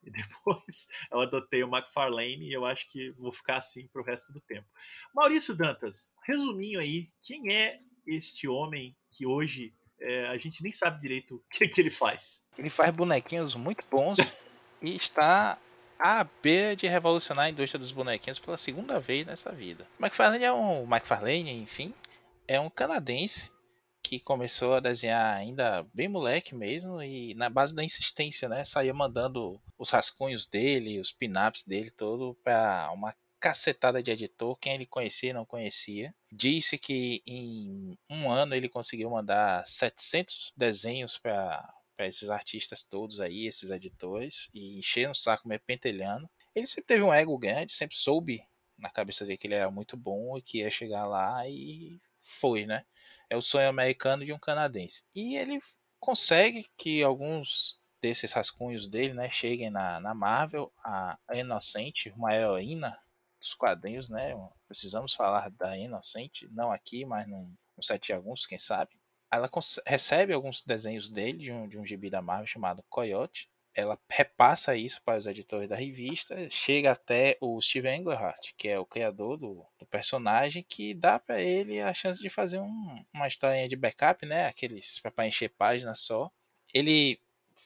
[0.06, 4.06] e depois eu adotei o McFarlane e eu acho que vou ficar assim para o
[4.06, 4.67] resto do tempo.
[5.13, 11.00] Maurício Dantas, resuminho aí, quem é este homem que hoje é, a gente nem sabe
[11.00, 12.46] direito o que, que ele faz?
[12.58, 14.17] Ele faz bonequinhos muito bons
[14.84, 15.58] e está
[15.98, 19.88] à beira de revolucionar a indústria dos bonequinhos pela segunda vez nessa vida.
[19.98, 21.93] McFarlane é um McFarlane, enfim,
[22.48, 23.52] é um canadense
[24.04, 28.65] que começou a desenhar ainda bem moleque mesmo e na base da insistência, né?
[28.65, 34.76] Saía mandando os rascunhos dele, os pin-ups dele todo para uma cacetada de editor, quem
[34.76, 36.13] ele conhecia e não conhecia.
[36.32, 41.74] Disse que em um ano ele conseguiu mandar 700 desenhos para
[42.07, 46.29] esses artistas todos aí, esses editores, e encher o saco meio pentelhando.
[46.55, 48.43] Ele sempre teve um ego grande, sempre soube
[48.77, 52.65] na cabeça dele que ele era muito bom e que ia chegar lá e foi,
[52.65, 52.85] né?
[53.29, 55.03] É o sonho americano de um canadense.
[55.15, 55.59] E ele
[55.99, 62.97] consegue que alguns desses rascunhos dele, né, cheguem na, na Marvel, a Inocente, uma heroína
[63.39, 64.33] dos quadrinhos, né?
[64.67, 68.99] Precisamos falar da Inocente, não aqui, mas no site de alguns, quem sabe.
[69.36, 69.50] Ela
[69.86, 74.76] recebe alguns desenhos dele de um, de um gibi da Marvel chamado Coyote, ela repassa
[74.76, 79.38] isso para os editores da revista, chega até o Steven Englehart, que é o criador
[79.38, 83.76] do, do personagem, que dá para ele a chance de fazer um, uma história de
[83.76, 84.46] backup, né?
[84.48, 86.32] Aqueles para encher página só.
[86.72, 87.19] Ele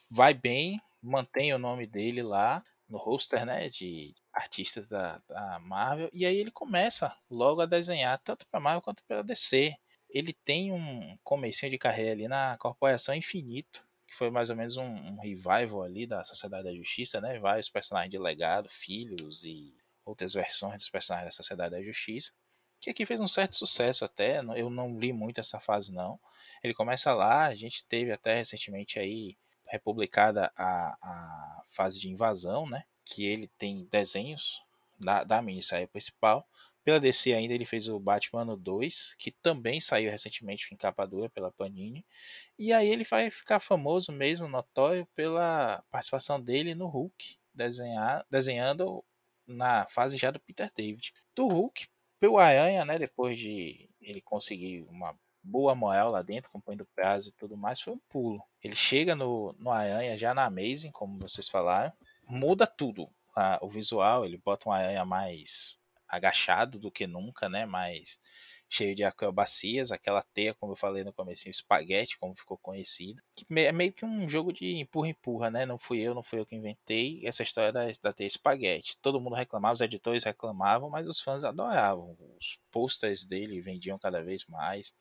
[0.10, 3.68] vai bem, mantém o nome dele lá no roster, né?
[3.68, 8.82] De artistas da, da Marvel, e aí ele começa logo a desenhar tanto para Marvel
[8.82, 9.76] quanto para DC.
[10.10, 14.78] Ele tem um comecinho de carreira ali na Corporação Infinito, que foi mais ou menos
[14.78, 17.38] um, um, revival ali da Sociedade da Justiça, né?
[17.40, 22.32] Vários personagens de legado, filhos e outras versões dos personagens da Sociedade da Justiça,
[22.80, 26.20] que aqui fez um certo sucesso até, eu não li muito essa fase não.
[26.64, 32.68] Ele começa lá, a gente teve até recentemente aí republicada a, a fase de invasão,
[32.68, 32.86] né?
[33.04, 34.62] Que ele tem desenhos
[35.00, 36.48] da, da minissérie principal,
[36.88, 41.30] pela DC ainda ele fez o Batman 2, que também saiu recentemente em capa dura
[41.30, 42.06] pela Panini.
[42.58, 49.04] E aí ele vai ficar famoso mesmo, notório, pela participação dele no Hulk, desenhar, desenhando
[49.46, 51.14] na fase já do Peter David.
[51.36, 51.90] Do Hulk,
[52.22, 57.28] pelo Aranha, né, depois de ele conseguir uma boa moral lá dentro, acompanhando o prazo
[57.28, 58.42] e tudo mais, foi um pulo.
[58.64, 61.92] Ele chega no, no Aranha já na Amazing, como vocês falaram,
[62.26, 63.10] muda tudo.
[63.60, 67.66] O visual, ele bota um Aranha mais agachado do que nunca, né?
[67.66, 68.20] Mais
[68.70, 73.22] cheio de acrobacias, aquela teia, como eu falei no começo, espaguete, como ficou conhecido.
[73.50, 75.66] É meio que um jogo de empurra-empurra, né?
[75.66, 78.98] Não fui eu, não fui eu que inventei essa história da, da teia espaguete.
[79.02, 82.18] Todo mundo reclamava, os editores reclamavam, mas os fãs adoravam.
[82.40, 84.94] Os posters dele vendiam cada vez mais.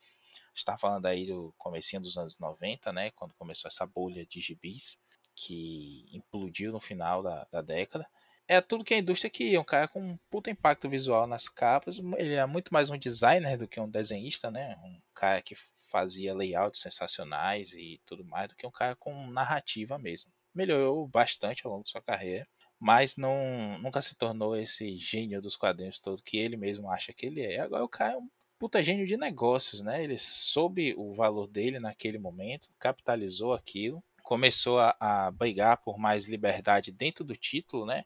[0.54, 3.10] está falando aí do comecinho dos anos 90, né?
[3.12, 4.98] Quando começou essa bolha de gibis
[5.34, 8.06] que implodiu no final da, da década
[8.48, 11.98] é tudo que a indústria queria, um cara com um puta impacto visual nas capas.
[12.16, 14.76] Ele é muito mais um designer do que um desenhista, né?
[14.84, 15.56] Um cara que
[15.90, 20.30] fazia layouts sensacionais e tudo mais, do que um cara com narrativa mesmo.
[20.54, 22.46] Melhorou bastante ao longo de sua carreira,
[22.78, 27.26] mas não, nunca se tornou esse gênio dos quadrinhos todo que ele mesmo acha que
[27.26, 27.60] ele é.
[27.60, 28.28] Agora o cara é um
[28.58, 30.02] puta gênio de negócios, né?
[30.02, 36.28] Ele soube o valor dele naquele momento, capitalizou aquilo começou a, a brigar por mais
[36.28, 38.04] liberdade dentro do título, né?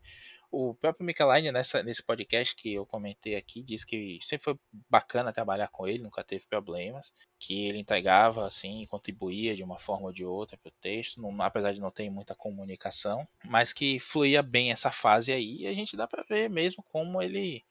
[0.52, 4.58] O próprio Michaeline, nessa, nesse podcast que eu comentei aqui, disse que sempre foi
[4.90, 10.06] bacana trabalhar com ele, nunca teve problemas, que ele entregava, assim, contribuía de uma forma
[10.06, 13.98] ou de outra para o texto, não, apesar de não ter muita comunicação, mas que
[13.98, 17.64] fluía bem essa fase aí, e a gente dá para ver mesmo como ele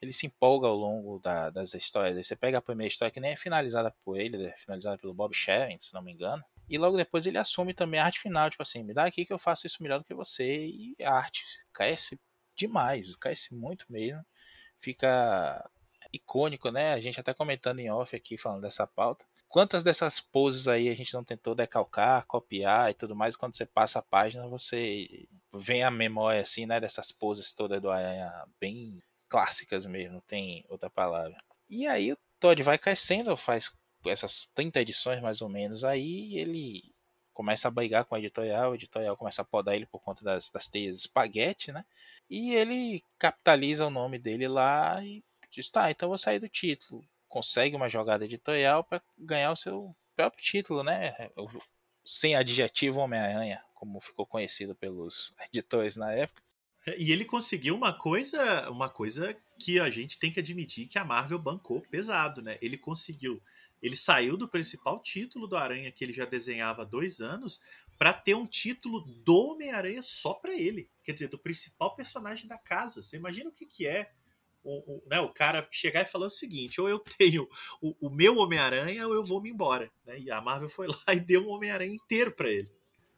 [0.00, 2.16] ele se empolga ao longo da, das histórias.
[2.16, 5.34] Você pega a primeira história que nem é finalizada por ele, é finalizada pelo Bob
[5.34, 6.42] Sharon, se não me engano.
[6.70, 9.32] E logo depois ele assume também a arte final, tipo assim, me dá aqui que
[9.32, 10.66] eu faço isso melhor do que você.
[10.66, 12.18] E a arte cresce
[12.56, 14.24] demais, cresce muito mesmo.
[14.78, 15.68] Fica
[16.12, 16.92] icônico, né?
[16.92, 19.26] A gente até comentando em off aqui, falando dessa pauta.
[19.48, 23.66] Quantas dessas poses aí a gente não tentou decalcar, copiar e tudo mais, quando você
[23.66, 26.78] passa a página, você vem a memória, assim, né?
[26.78, 28.30] Dessas poses todas do Aranha,
[28.60, 31.36] bem clássicas mesmo, não tem outra palavra.
[31.68, 33.72] E aí o Todd vai crescendo, faz
[34.06, 36.94] essas 30 edições mais ou menos, aí ele
[37.32, 40.50] começa a brigar com o editorial, o editorial começa a podar ele por conta das,
[40.50, 41.84] das teias espaguete, né?
[42.28, 47.04] E ele capitaliza o nome dele lá e diz, tá, então vou sair do título.
[47.28, 51.14] consegue uma jogada editorial para ganhar o seu próprio título, né?
[52.04, 56.42] Sem adjetivo Homem-Aranha, como ficou conhecido pelos editores na época.
[56.98, 61.04] E ele conseguiu uma coisa, uma coisa que a gente tem que admitir que a
[61.04, 62.56] Marvel bancou pesado, né?
[62.62, 63.40] Ele conseguiu,
[63.82, 67.60] ele saiu do principal título do Aranha que ele já desenhava há dois anos
[67.98, 72.58] para ter um título do Homem-Aranha só para ele, quer dizer, do principal personagem da
[72.58, 73.02] casa.
[73.02, 74.10] Você imagina o que, que é
[74.62, 77.48] o, o, né, o cara chegar e falar o seguinte: ou eu tenho
[77.80, 79.90] o, o meu Homem-Aranha ou eu vou me embora.
[80.04, 80.18] Né?
[80.20, 82.70] E a Marvel foi lá e deu um Homem-Aranha inteiro para ele.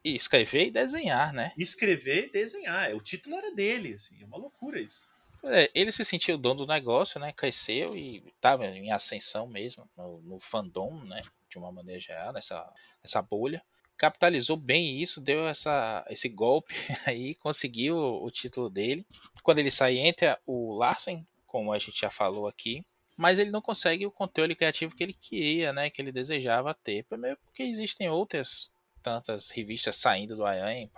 [0.05, 1.53] E escrever e desenhar, né?
[1.57, 2.93] Escrever e desenhar.
[2.95, 5.07] O título era dele, assim, é uma loucura isso.
[5.45, 7.33] É, ele se sentiu dono do negócio, né?
[7.33, 11.23] Cresceu e estava em ascensão mesmo no, no, fandom, né?
[11.49, 13.63] De uma maneira geral, nessa, nessa bolha.
[13.97, 16.75] Capitalizou bem isso, deu essa, esse golpe
[17.07, 19.05] aí, conseguiu o, o título dele.
[19.43, 22.85] Quando ele sai, entra o Larsen, como a gente já falou aqui,
[23.17, 25.91] mas ele não consegue o controle criativo que ele queria, né?
[25.91, 27.05] Que ele desejava ter.
[27.05, 30.91] Primeiro porque existem outras tantas revistas saindo do Aranha em,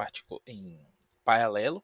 [0.47, 0.79] em
[1.25, 1.83] paralelo.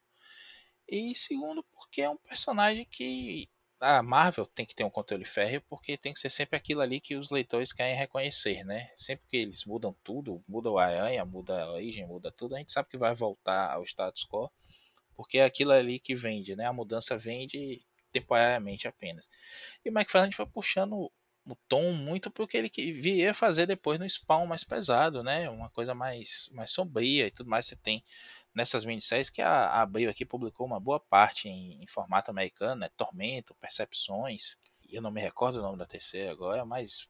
[0.91, 3.49] E segundo, porque é um personagem que
[3.81, 7.01] a Marvel tem que ter um controle férreo, porque tem que ser sempre aquilo ali
[7.01, 8.91] que os leitores querem reconhecer, né?
[8.97, 12.73] Sempre que eles mudam tudo, muda o Aranha, muda a origem, muda tudo, a gente
[12.73, 14.51] sabe que vai voltar ao status quo,
[15.15, 16.67] porque é aquilo ali que vende, né?
[16.67, 17.81] A mudança vende
[18.13, 19.29] temporariamente apenas.
[19.85, 21.11] E o McFarlane foi puxando
[21.47, 25.49] o tom muito porque ele viria fazer depois no Spawn mais pesado, né?
[25.49, 27.67] Uma coisa mais, mais sombria e tudo mais.
[27.67, 28.05] Você tem
[28.55, 32.91] nessas minisséries que a, Abril aqui publicou uma boa parte em, em, formato americano, né?
[32.97, 34.57] Tormento, Percepções.
[34.89, 37.09] Eu não me recordo o nome da terceira agora, mas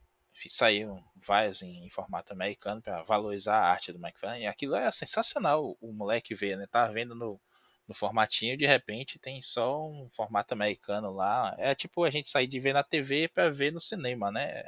[0.49, 4.45] saíram várias em, em formato americano para valorizar a arte do McFarlane.
[4.45, 5.65] E aquilo é sensacional.
[5.65, 6.67] O, o moleque ver, né?
[6.67, 7.41] Tava vendo no,
[7.91, 11.55] no formatinho, de repente tem só um formato americano lá.
[11.59, 14.63] É tipo a gente sair de ver na TV para ver no cinema, né?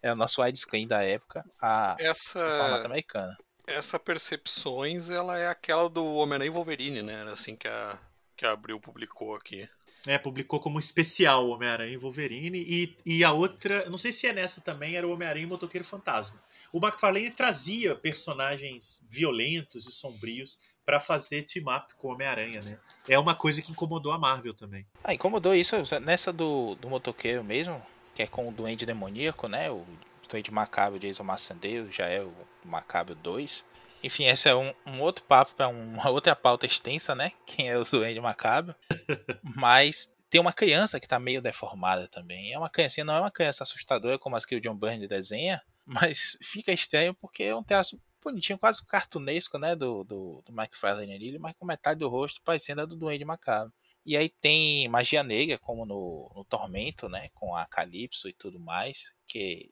[0.00, 3.36] É o nosso widescreen da época, a essa formato americano.
[3.68, 7.22] Essa percepções, ela é aquela do Homem-Aranha Wolverine, né?
[7.30, 7.98] Assim que a
[8.38, 9.68] que a Abril publicou aqui.
[10.06, 12.58] É, publicou como especial Homem-Aranha e Wolverine.
[12.58, 15.84] E, e a outra, não sei se é nessa também, era o Homem-Aranha e Motoqueiro
[15.84, 16.40] Fantasma.
[16.72, 22.78] O McFarlane trazia personagens violentos e sombrios para fazer team-up com o Homem-Aranha, né?
[23.08, 24.86] É uma coisa que incomodou a Marvel também.
[25.02, 27.82] Ah, incomodou isso nessa do, do motoqueiro mesmo,
[28.14, 29.68] que é com o Duende Demoníaco, né?
[29.70, 29.84] O
[30.28, 32.32] Duende Macabro Jason Massandeiro já é o
[32.68, 33.64] Macabro 2.
[34.02, 37.32] Enfim, esse é um, um outro papo para uma outra pauta extensa, né?
[37.44, 38.74] Quem é o Duende Macabro.
[39.42, 42.52] Mas tem uma criança que tá meio deformada também.
[42.52, 45.62] É uma criancinha, não é uma criança assustadora como as que o John Byrne desenha,
[45.86, 51.14] mas fica estranho porque é um traço bonitinho, quase cartunesco, né, do, do, do McFarlane
[51.14, 53.72] ali, mas com metade do rosto parecendo a do Duende Macabro.
[54.04, 58.60] E aí tem magia negra, como no, no Tormento, né, com a Calypso e tudo
[58.60, 59.70] mais, que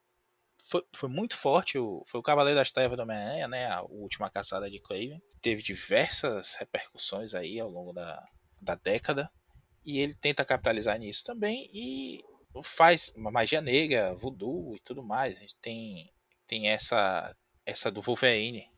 [0.69, 4.31] foi, foi muito forte, o, foi o Cavaleiro das Trevas do Homem-Aranha, né, a última
[4.31, 5.21] caçada de Craven.
[5.41, 8.23] Teve diversas repercussões aí ao longo da,
[8.61, 9.31] da década,
[9.85, 12.23] e ele tenta capitalizar nisso também, e
[12.65, 15.37] faz magia negra, voodoo e tudo mais.
[15.37, 16.11] A gente tem,
[16.47, 17.35] tem essa
[17.67, 18.71] essa do Wolverine,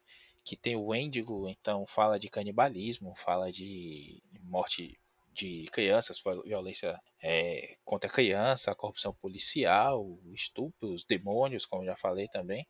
[0.42, 4.98] que tem o Wendigo, então fala de canibalismo, fala de morte
[5.38, 12.66] de crianças, violência é, contra a criança, corrupção policial, estupros, demônios, como já falei também.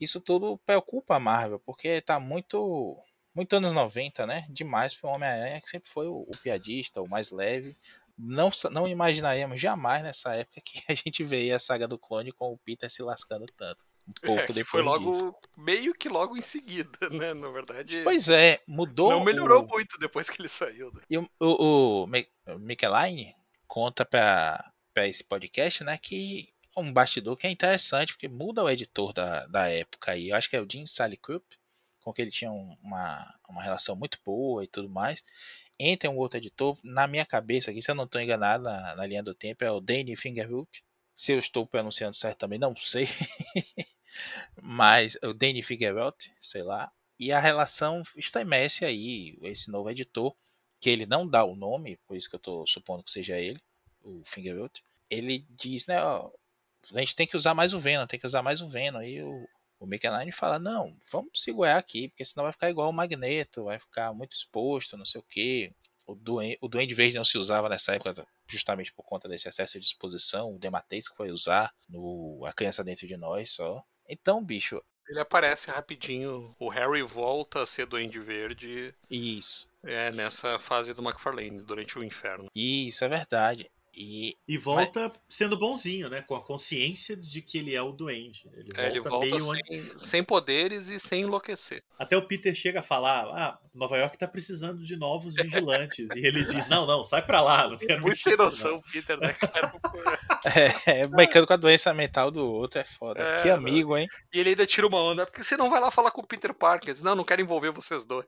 [0.00, 2.96] Isso tudo preocupa a Marvel, porque está muito
[3.34, 4.46] muito anos 90, né?
[4.48, 7.74] Demais para o Homem-Aranha, que sempre foi o, o, piadista, o mais leve.
[8.16, 12.52] Não, não imaginaríamos jamais nessa época que a gente veria a saga do clone com
[12.52, 15.34] o Peter se lascando tanto um pouco é, depois foi logo disso.
[15.56, 17.34] meio que logo em seguida, né?
[17.34, 18.02] Na verdade.
[18.04, 19.10] Pois é, mudou.
[19.10, 19.68] Não melhorou o...
[19.68, 20.92] muito depois que ele saiu.
[20.92, 21.00] Né?
[21.10, 22.08] E o, o, o
[23.66, 24.72] conta para
[25.06, 29.46] esse podcast, né, que é um bastidor que é interessante, porque muda o editor da,
[29.46, 30.30] da época aí.
[30.30, 31.44] Eu acho que é o Jim Sally Krupp,
[32.00, 35.22] com que ele tinha uma, uma relação muito boa e tudo mais.
[35.78, 39.06] Entra um outro editor, na minha cabeça aqui, se eu não estou enganado na, na
[39.06, 40.82] linha do tempo, é o Danny Fingerhut.
[41.14, 43.08] Se eu estou pronunciando certo também, não sei.
[44.60, 50.34] mas o Danny Figueroa, sei lá, e a relação estremece aí, esse novo editor,
[50.80, 53.60] que ele não dá o nome, por isso que eu estou supondo que seja ele,
[54.02, 54.70] o Figueroa,
[55.10, 56.30] ele diz, né, ó,
[56.94, 59.22] a gente tem que usar mais o Venom, tem que usar mais o Venom, e
[59.22, 59.48] o,
[59.80, 63.78] o Michelin fala, não, vamos segurar aqui, porque senão vai ficar igual o Magneto, vai
[63.78, 65.72] ficar muito exposto, não sei o que,
[66.06, 69.80] o Duende, o Duende Verde não se usava nessa época justamente por conta desse excesso
[69.80, 74.42] de exposição, o Dematês que foi usar no A Criança Dentro de Nós só, então,
[74.42, 74.82] bicho.
[75.08, 76.54] Ele aparece rapidinho.
[76.58, 78.92] O Harry volta a ser Duende Verde.
[79.08, 79.68] Isso.
[79.84, 82.50] É, nessa fase do McFarlane, durante o inferno.
[82.54, 83.70] Isso, é verdade.
[83.96, 85.20] E, e volta mas...
[85.26, 86.20] sendo bonzinho, né?
[86.22, 88.46] Com a consciência de que ele é o duende.
[88.52, 91.82] Ele volta, é, ele volta meio sem, sem, poderes e sem enlouquecer.
[91.98, 96.10] Até o Peter chega a falar: ah, Nova York tá precisando de novos vigilantes.
[96.14, 99.34] e ele diz: não, não, sai pra lá, não quero Muito sem noção, Peter, né,
[100.86, 103.20] é, é, brincando com a doença mental do outro é foda.
[103.20, 104.06] É, que amigo, hein?
[104.32, 106.52] E ele ainda tira uma onda, porque você não vai lá falar com o Peter
[106.54, 106.92] Parker.
[106.92, 108.26] Diz, não, não quero envolver vocês dois.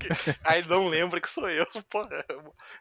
[0.44, 1.66] Aí ele não lembra que sou eu.
[1.88, 2.24] Porra,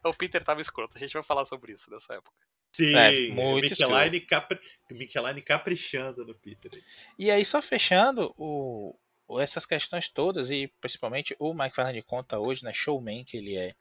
[0.03, 0.97] o Peter tava escroto.
[0.97, 2.28] A gente vai falar sobre isso nessa época.
[2.75, 4.59] Sim, é, muito Micheline, capri...
[4.91, 6.71] Micheline caprichando no Peter.
[7.17, 8.95] E aí, só fechando, o...
[9.39, 13.73] essas questões todas, e principalmente o Mike Farlane conta hoje, né, showman que ele é,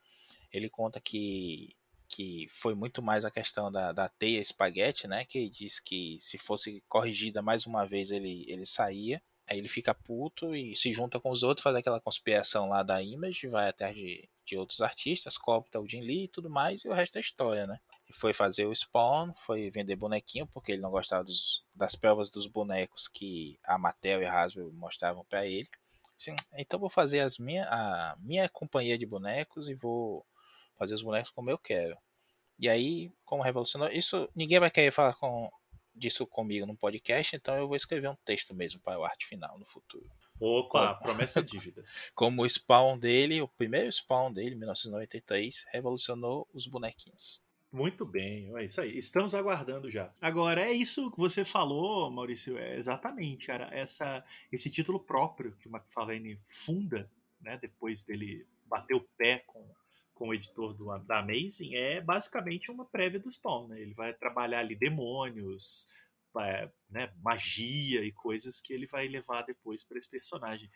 [0.51, 1.77] ele conta que,
[2.09, 6.17] que foi muito mais a questão da, da teia espaguete, né, que ele diz que
[6.19, 10.93] se fosse corrigida mais uma vez ele, ele saía, aí ele fica puto e se
[10.93, 14.81] junta com os outros, faz aquela conspiração lá da Image, vai atrás de, de outros
[14.81, 17.79] artistas, copta o Jim Lee e tudo mais, e o resto é história, né
[18.13, 22.47] foi fazer o Spawn, foi vender bonequinho, porque ele não gostava dos, das provas dos
[22.47, 25.69] bonecos que a Mattel e a Hasbro mostravam para ele.
[26.17, 30.27] Assim, então vou fazer as minha, a minha companhia de bonecos e vou
[30.77, 31.97] fazer os bonecos como eu quero.
[32.59, 35.51] E aí, como revolucionou, isso ninguém vai querer falar com,
[35.95, 39.59] disso comigo no podcast, então eu vou escrever um texto mesmo para o arte final
[39.59, 40.11] no futuro.
[40.41, 41.85] Opa, como, promessa dívida.
[42.15, 47.41] Como o spawn dele, o primeiro spawn dele, 1993, revolucionou os bonequinhos.
[47.71, 48.97] Muito bem, é isso aí.
[48.97, 50.11] Estamos aguardando já.
[50.23, 55.69] Agora, é isso que você falou, Maurício, é exatamente, cara, essa, esse título próprio que
[55.69, 57.11] o McFarlane funda,
[57.41, 59.69] né, depois dele bater o pé com,
[60.15, 63.81] com o editor do, da Amazing, é basicamente uma prévia do Spawn, né?
[63.81, 65.87] Ele vai trabalhar ali demônios,
[66.41, 70.71] é, né, magia e coisas que ele vai levar depois para esse personagem.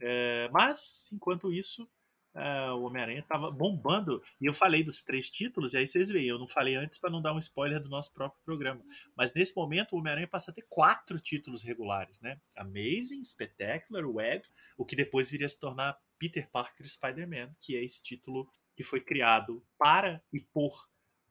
[0.00, 1.88] É, mas, enquanto isso,
[2.36, 4.22] uh, o Homem-Aranha estava bombando.
[4.40, 7.10] E eu falei dos três títulos, e aí vocês veem, eu não falei antes para
[7.10, 8.80] não dar um spoiler do nosso próprio programa.
[9.16, 12.40] Mas nesse momento o Homem-Aranha passa a ter quatro títulos regulares, né?
[12.56, 17.84] Amazing, Spectacular, Web, o que depois viria a se tornar Peter Parker Spider-Man, que é
[17.84, 20.72] esse título que foi criado para e por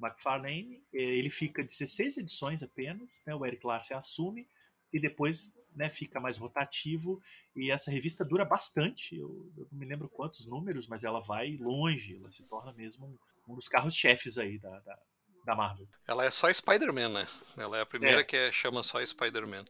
[0.02, 0.84] McFarlane.
[0.92, 3.36] Ele fica 16 edições apenas, né?
[3.36, 4.48] o Eric Larsen assume,
[4.92, 7.22] e depois né, fica mais rotativo
[7.56, 9.18] e essa revista dura bastante.
[9.18, 13.06] Eu, eu, não me lembro quantos números, mas ela vai longe, ela se torna mesmo
[13.08, 15.00] um, um dos carros-chefes aí da, da,
[15.46, 15.88] da, Marvel.
[16.08, 17.28] Ela é só Spider-Man, né?
[17.58, 18.24] Ela é a primeira é.
[18.24, 19.66] que é, chama só Spider-Man.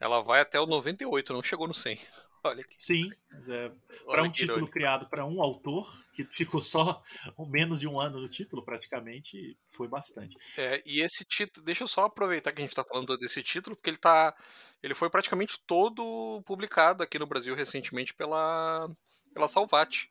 [0.00, 1.98] Ela vai até o 98, não chegou no 100.
[2.46, 2.76] Olha aqui.
[2.78, 3.10] Sim,
[3.48, 3.72] é,
[4.04, 4.72] para um título irônico.
[4.72, 7.02] criado para um autor, que ficou só
[7.48, 10.36] menos de um ano no título, praticamente, foi bastante.
[10.58, 13.74] É, e esse título, deixa eu só aproveitar que a gente está falando desse título,
[13.74, 14.36] porque ele tá.
[14.82, 18.90] Ele foi praticamente todo publicado aqui no Brasil recentemente pela,
[19.32, 20.10] pela Salvat,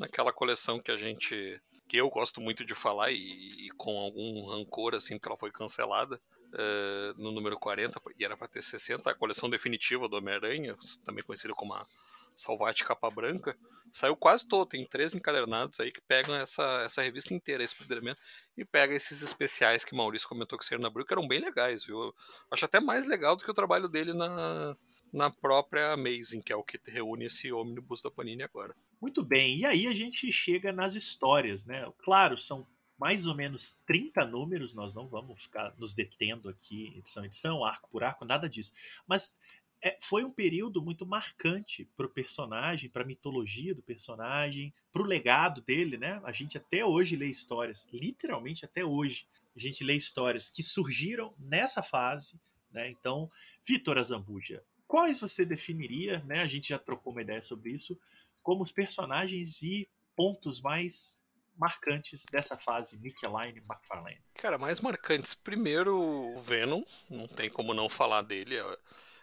[0.00, 1.62] naquela coleção que a gente.
[1.86, 5.52] que eu gosto muito de falar e, e com algum rancor, assim, que ela foi
[5.52, 6.20] cancelada
[6.54, 11.24] uh, no número 40, e era para ter 60, a coleção definitiva do Homem-Aranha, também
[11.24, 11.86] conhecida como a
[12.34, 13.56] Salvate Capa Branca,
[13.90, 18.14] saiu quase todo, tem três encadernados aí que pegam essa, essa revista inteira, esse Spider-Man,
[18.56, 21.84] e pega esses especiais que Maurício comentou que saíram na Abril, que eram bem legais,
[21.84, 22.14] viu?
[22.50, 24.74] Acho até mais legal do que o trabalho dele na,
[25.12, 28.74] na própria Amazing, que é o que reúne esse ônibus da Panini agora.
[29.00, 31.90] Muito bem, e aí a gente chega nas histórias, né?
[31.98, 32.66] Claro, são
[32.98, 37.88] mais ou menos 30 números, nós não vamos ficar nos detendo aqui, edição edição, arco
[37.88, 38.72] por arco, nada disso.
[39.06, 39.38] Mas
[39.80, 45.02] é, foi um período muito marcante para o personagem, para a mitologia do personagem, para
[45.02, 46.20] o legado dele, né?
[46.24, 49.26] A gente até hoje lê histórias, literalmente até hoje,
[49.56, 52.40] a gente lê histórias que surgiram nessa fase,
[52.72, 52.90] né?
[52.90, 53.30] Então,
[53.64, 56.40] Vitor Azambuja, quais você definiria, né?
[56.40, 57.96] A gente já trocou uma ideia sobre isso,
[58.42, 61.22] como os personagens e pontos mais
[61.58, 64.22] marcantes dessa fase Line McFarlane?
[64.34, 65.34] Cara, mais marcantes.
[65.34, 68.56] Primeiro, o Venom, não tem como não falar dele.
[68.56, 68.78] É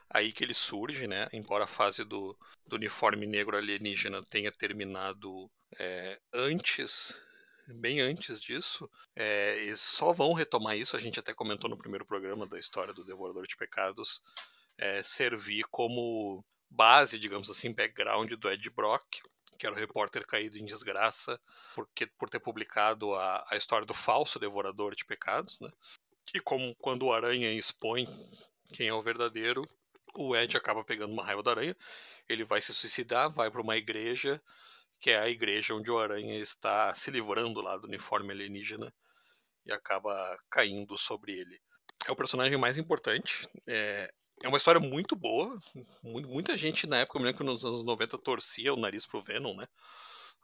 [0.10, 1.28] aí que ele surge, né?
[1.34, 7.20] Embora a fase do, do uniforme negro alienígena tenha terminado é, antes
[7.74, 8.90] bem antes disso.
[9.16, 12.94] É, eles só vão retomar isso, a gente até comentou no primeiro programa da história
[12.94, 14.22] do Devorador de Pecados,
[14.78, 19.22] é, servir como base, digamos assim, background do Ed Brock,
[19.58, 21.40] que era o repórter caído em desgraça
[21.74, 25.72] porque, por ter publicado a, a história do falso devorador de pecados, né?
[26.34, 28.08] E como quando o Aranha expõe
[28.74, 29.68] quem é o verdadeiro,
[30.16, 31.76] o Ed acaba pegando uma raiva do Aranha,
[32.28, 34.42] ele vai se suicidar, vai para uma igreja,
[35.00, 38.94] que é a igreja onde o Aranha está se livrando lá do uniforme alienígena
[39.66, 41.62] e acaba caindo sobre ele.
[42.08, 44.12] É o personagem mais importante, é,
[44.44, 45.60] é uma história muito boa.
[46.04, 49.24] Muita gente na época, eu me lembro que nos anos 90 torcia o nariz pro
[49.24, 49.68] Venom, né?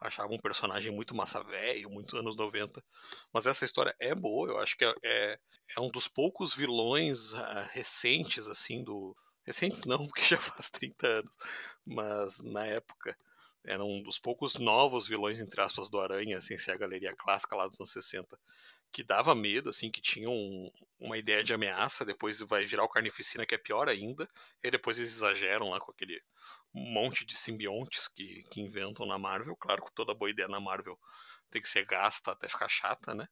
[0.01, 2.83] achava um personagem muito massa velho, muito anos 90.
[3.31, 5.39] Mas essa história é boa, eu acho que é, é,
[5.77, 9.15] é um dos poucos vilões uh, recentes, assim, do.
[9.45, 11.37] Recentes não, porque já faz 30 anos,
[11.85, 13.15] mas na época
[13.63, 17.15] era um dos poucos novos vilões, entre aspas, do Aranha, assim, se é a galeria
[17.15, 18.39] clássica lá dos anos 60,
[18.91, 22.89] que dava medo, assim, que tinha um, uma ideia de ameaça, depois vai virar o
[22.89, 24.27] Carnificina, que é pior ainda,
[24.63, 26.21] e depois eles exageram lá com aquele
[26.73, 30.97] monte de simbiontes que, que inventam na Marvel, claro que toda boa ideia na Marvel
[31.49, 33.27] tem que ser gasta até ficar chata, né?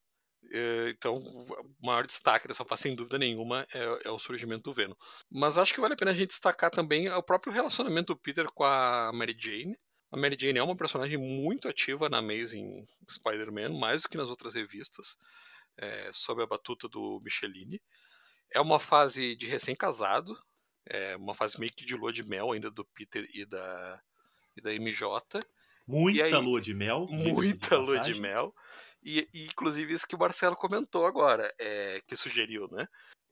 [0.90, 4.96] Então, o maior destaque dessa fase, sem dúvida nenhuma, é, é, o surgimento do Venom.
[5.30, 8.46] Mas acho que vale a pena a gente destacar também o próprio relacionamento do Peter
[8.54, 9.78] com a Mary Jane,
[10.12, 14.30] a Mary Jane é uma personagem muito ativa na Amazing Spider-Man, mais do que nas
[14.30, 15.16] outras revistas,
[15.80, 17.82] é, sob a batuta do Michelini.
[18.52, 20.38] É uma fase de recém-casado,
[20.86, 24.02] é uma fase meio que de lua de mel ainda do Peter e da,
[24.58, 25.42] e da MJ.
[25.88, 27.08] Muita aí, lua de mel.
[27.10, 28.54] Muita de lua de mel.
[29.02, 32.88] E, e, inclusive isso que o Marcelo comentou agora, é, que sugeriu, né?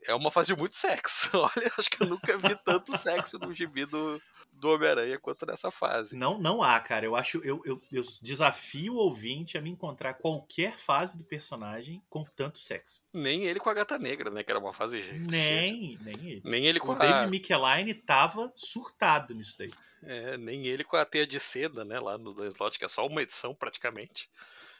[0.05, 1.29] É uma fase de muito sexo.
[1.33, 4.21] Olha, acho que eu nunca vi tanto sexo no gibi do,
[4.53, 6.15] do Homem-Aranha quanto nessa fase.
[6.15, 7.05] Não, não há, cara.
[7.05, 12.01] Eu acho, eu, eu, eu, desafio o ouvinte a me encontrar qualquer fase do personagem
[12.09, 13.01] com tanto sexo.
[13.13, 14.43] Nem ele com a Gata Negra, né?
[14.43, 15.01] Que era uma fase.
[15.29, 16.41] Nem, nem ele.
[16.43, 16.99] Nem ele com o a.
[16.99, 19.73] David Micheline tava surtado nisso daí.
[20.03, 21.99] É, nem ele com a teia de seda, né?
[21.99, 24.29] Lá no Dan Slot, que é só uma edição praticamente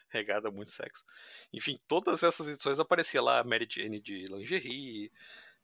[0.10, 1.03] regada muito sexo.
[1.53, 5.12] Enfim, todas essas edições aparecia lá a Mary Jane de lingerie,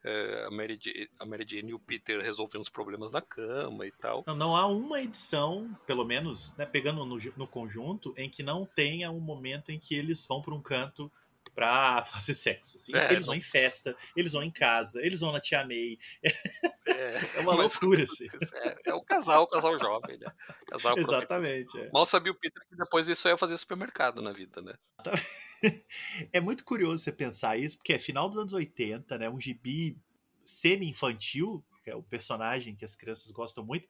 [0.03, 3.87] eh, a, Mary Jane, a Mary Jane e o Peter resolvendo os problemas na cama
[3.87, 4.23] e tal.
[4.27, 8.65] Não, não há uma edição, pelo menos, né, pegando no, no conjunto, em que não
[8.65, 11.11] tenha um momento em que eles vão para um canto
[11.53, 12.77] pra fazer sexo.
[12.77, 12.95] Assim.
[12.95, 13.27] É, eles não...
[13.27, 15.97] vão em festa, eles vão em casa, eles vão na Tia May.
[16.23, 18.27] É, é uma loucura, assim.
[18.53, 20.27] É, é o casal, o casal jovem, né?
[20.67, 21.79] Casal Exatamente.
[21.79, 21.89] É.
[21.91, 24.73] Mal sabia o Peter que depois isso ia fazer supermercado na vida, né?
[26.31, 29.29] É muito curioso você pensar isso, porque é final dos anos 80, né?
[29.29, 29.97] Um gibi
[30.45, 33.87] semi-infantil, que é o personagem que as crianças gostam muito.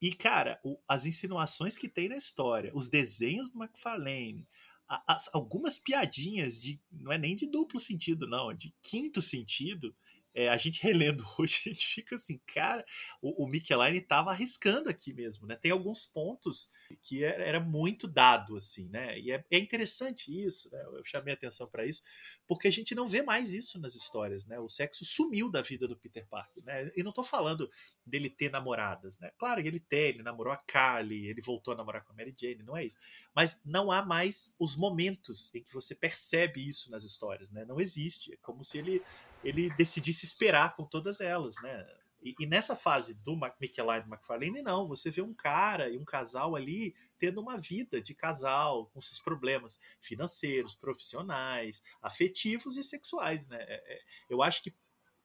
[0.00, 4.46] E, cara, o, as insinuações que tem na história, os desenhos do McFarlane,
[4.88, 9.94] as, algumas piadinhas de não é nem de duplo sentido, não, é de quinto sentido,
[10.34, 12.84] é, a gente relendo hoje, a gente fica assim, cara,
[13.22, 15.56] o, o Michelin estava arriscando aqui mesmo, né?
[15.56, 16.68] Tem alguns pontos
[17.02, 19.18] que era, era muito dado, assim, né?
[19.18, 20.82] E é, é interessante isso, né?
[20.92, 22.02] Eu chamei atenção para isso,
[22.46, 24.58] porque a gente não vê mais isso nas histórias, né?
[24.58, 26.90] O sexo sumiu da vida do Peter Parker, né?
[26.96, 27.70] E não estou falando
[28.04, 29.30] dele ter namoradas, né?
[29.38, 32.62] Claro, ele tem, ele namorou a Carly, ele voltou a namorar com a Mary Jane,
[32.62, 32.96] não é isso.
[33.34, 37.64] Mas não há mais os momentos em que você percebe isso nas histórias, né?
[37.64, 38.32] Não existe.
[38.32, 39.02] É como se ele
[39.44, 41.86] ele decidisse esperar com todas elas, né?
[42.24, 44.86] E, e nessa fase do Michelin e McFarlane, não.
[44.86, 49.20] Você vê um cara e um casal ali tendo uma vida de casal, com seus
[49.20, 53.58] problemas financeiros, profissionais, afetivos e sexuais, né?
[53.60, 54.74] É, é, eu acho que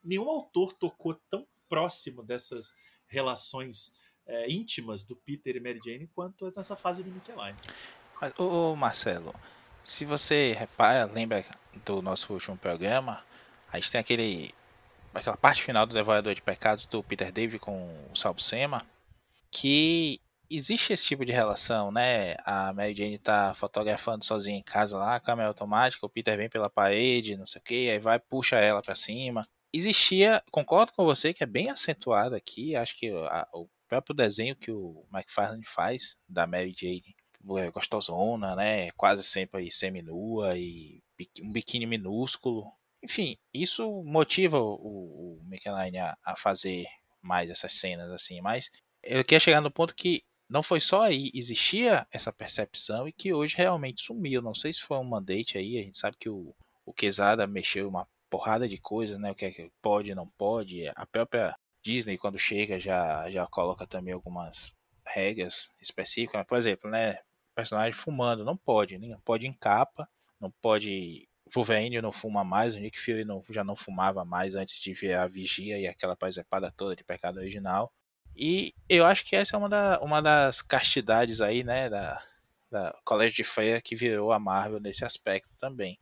[0.03, 2.75] nenhum autor tocou tão próximo dessas
[3.07, 3.93] relações
[4.27, 7.55] é, íntimas do Peter e Mary Jane quanto nessa fase do Michelin.
[8.37, 9.33] Ô, Marcelo,
[9.85, 11.45] se você repara, lembra
[11.85, 13.23] do nosso último programa,
[13.71, 14.53] a gente tem aquele
[15.13, 18.85] aquela parte final do Devorador de Pecados do Peter David com o Salvo Sema,
[19.51, 22.35] que existe esse tipo de relação, né?
[22.45, 26.49] A Mary Jane tá fotografando sozinha em casa lá, a câmera automática, o Peter vem
[26.49, 29.47] pela parede, não sei o que, aí vai puxa ela para cima.
[29.71, 34.55] Existia, concordo com você que é bem acentuado aqui, acho que a, o próprio desenho
[34.55, 37.15] que o McFarlane faz da Mary Jane
[37.57, 38.91] é gostosona, né?
[38.91, 41.01] Quase sempre semi-nua e
[41.41, 42.71] um biquíni minúsculo.
[43.03, 46.85] Enfim, isso motiva o, o a, a, fazer
[47.21, 48.69] mais essas cenas assim, mas
[49.03, 53.31] eu queria chegar no ponto que não foi só aí, existia essa percepção e que
[53.31, 54.41] hoje realmente sumiu.
[54.41, 57.87] Não sei se foi um mandate aí, a gente sabe que o, o Quesada mexeu
[57.87, 59.31] uma porrada de coisas, né?
[59.31, 60.87] O que é que pode não pode.
[60.95, 64.75] A própria Disney, quando chega, já, já coloca também algumas
[65.05, 66.45] regras específicas.
[66.47, 67.19] Por exemplo, né?
[67.55, 72.79] Personagem fumando, não pode, nem pode em capa, não pode Wolverine não fuma mais, o
[72.79, 76.71] Nick Fury não, já não fumava mais antes de ver a Vigia e aquela paisepada
[76.75, 77.91] toda de pecado original.
[78.35, 82.23] E eu acho que essa é uma, da, uma das castidades aí, né, da,
[82.71, 85.99] da Colégio de Freia que virou a Marvel nesse aspecto também.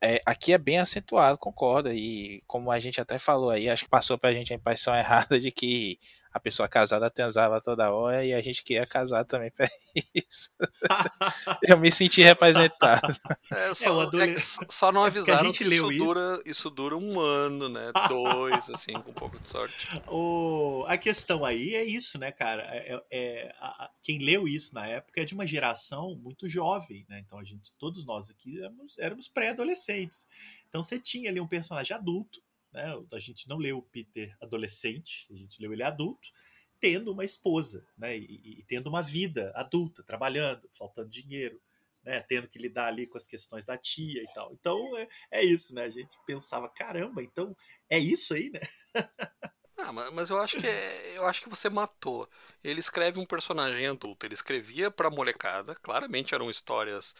[0.00, 3.90] É, aqui é bem acentuado, concordo, e como a gente até falou aí, acho que
[3.90, 5.98] passou pra gente a impressão errada de que
[6.38, 9.68] a pessoa casada transava toda hora e a gente queria casar também pra
[10.14, 10.50] isso.
[11.62, 13.14] eu me senti representado.
[13.52, 14.34] É, só, adole...
[14.34, 16.04] é só não avisaram que isso, isso.
[16.04, 17.90] Dura, isso dura um ano, né?
[18.08, 20.00] Dois, assim, com um pouco de sorte.
[20.06, 20.84] O...
[20.86, 22.62] A questão aí é isso, né, cara?
[22.62, 27.20] É, é, a, quem leu isso na época é de uma geração muito jovem, né?
[27.24, 30.26] Então a gente, todos nós aqui éramos, éramos pré-adolescentes.
[30.68, 32.40] Então você tinha ali um personagem adulto,
[32.78, 32.94] né?
[33.12, 36.28] A gente não leu o Peter adolescente, a gente leu ele adulto,
[36.80, 38.16] tendo uma esposa, né?
[38.16, 41.60] E, e tendo uma vida adulta, trabalhando, faltando dinheiro,
[42.04, 42.20] né?
[42.22, 44.52] Tendo que lidar ali com as questões da tia e tal.
[44.52, 45.82] Então é, é isso, né?
[45.84, 47.56] A gente pensava, caramba, então
[47.90, 48.60] é isso aí, né?
[49.80, 52.28] Ah, mas eu acho que é, eu acho que você matou.
[52.64, 57.14] Ele escreve um personagem adulto, ele escrevia pra molecada, claramente eram histórias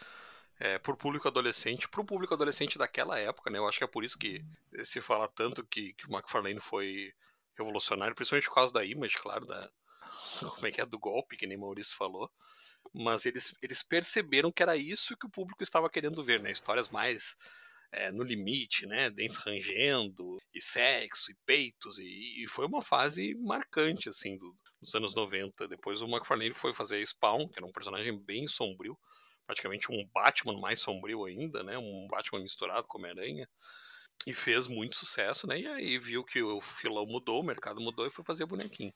[0.60, 3.58] é, por público adolescente, pro público adolescente daquela época, né?
[3.58, 4.44] Eu acho que é por isso que
[4.84, 7.12] se fala tanto que, que o McFarlane foi
[7.56, 9.70] revolucionário, principalmente por causa da image, claro, da
[10.40, 12.30] como é que é do golpe, que nem Maurício falou.
[12.92, 16.50] Mas eles, eles perceberam que era isso que o público estava querendo ver, né?
[16.50, 17.36] Histórias mais
[17.92, 19.10] é, no limite, né?
[19.10, 24.94] Dentes rangendo, e sexo, e peitos, e, e foi uma fase marcante, assim, do, dos
[24.94, 25.68] anos 90.
[25.68, 28.98] Depois o McFarlane foi fazer Spawn, que era um personagem bem sombrio,
[29.48, 31.78] praticamente um Batman mais sombrio ainda, né?
[31.78, 33.48] Um Batman misturado com Homem-Aranha.
[34.26, 35.58] E fez muito sucesso, né?
[35.58, 38.92] E aí viu que o filão mudou, o mercado mudou e foi fazer bonequinho.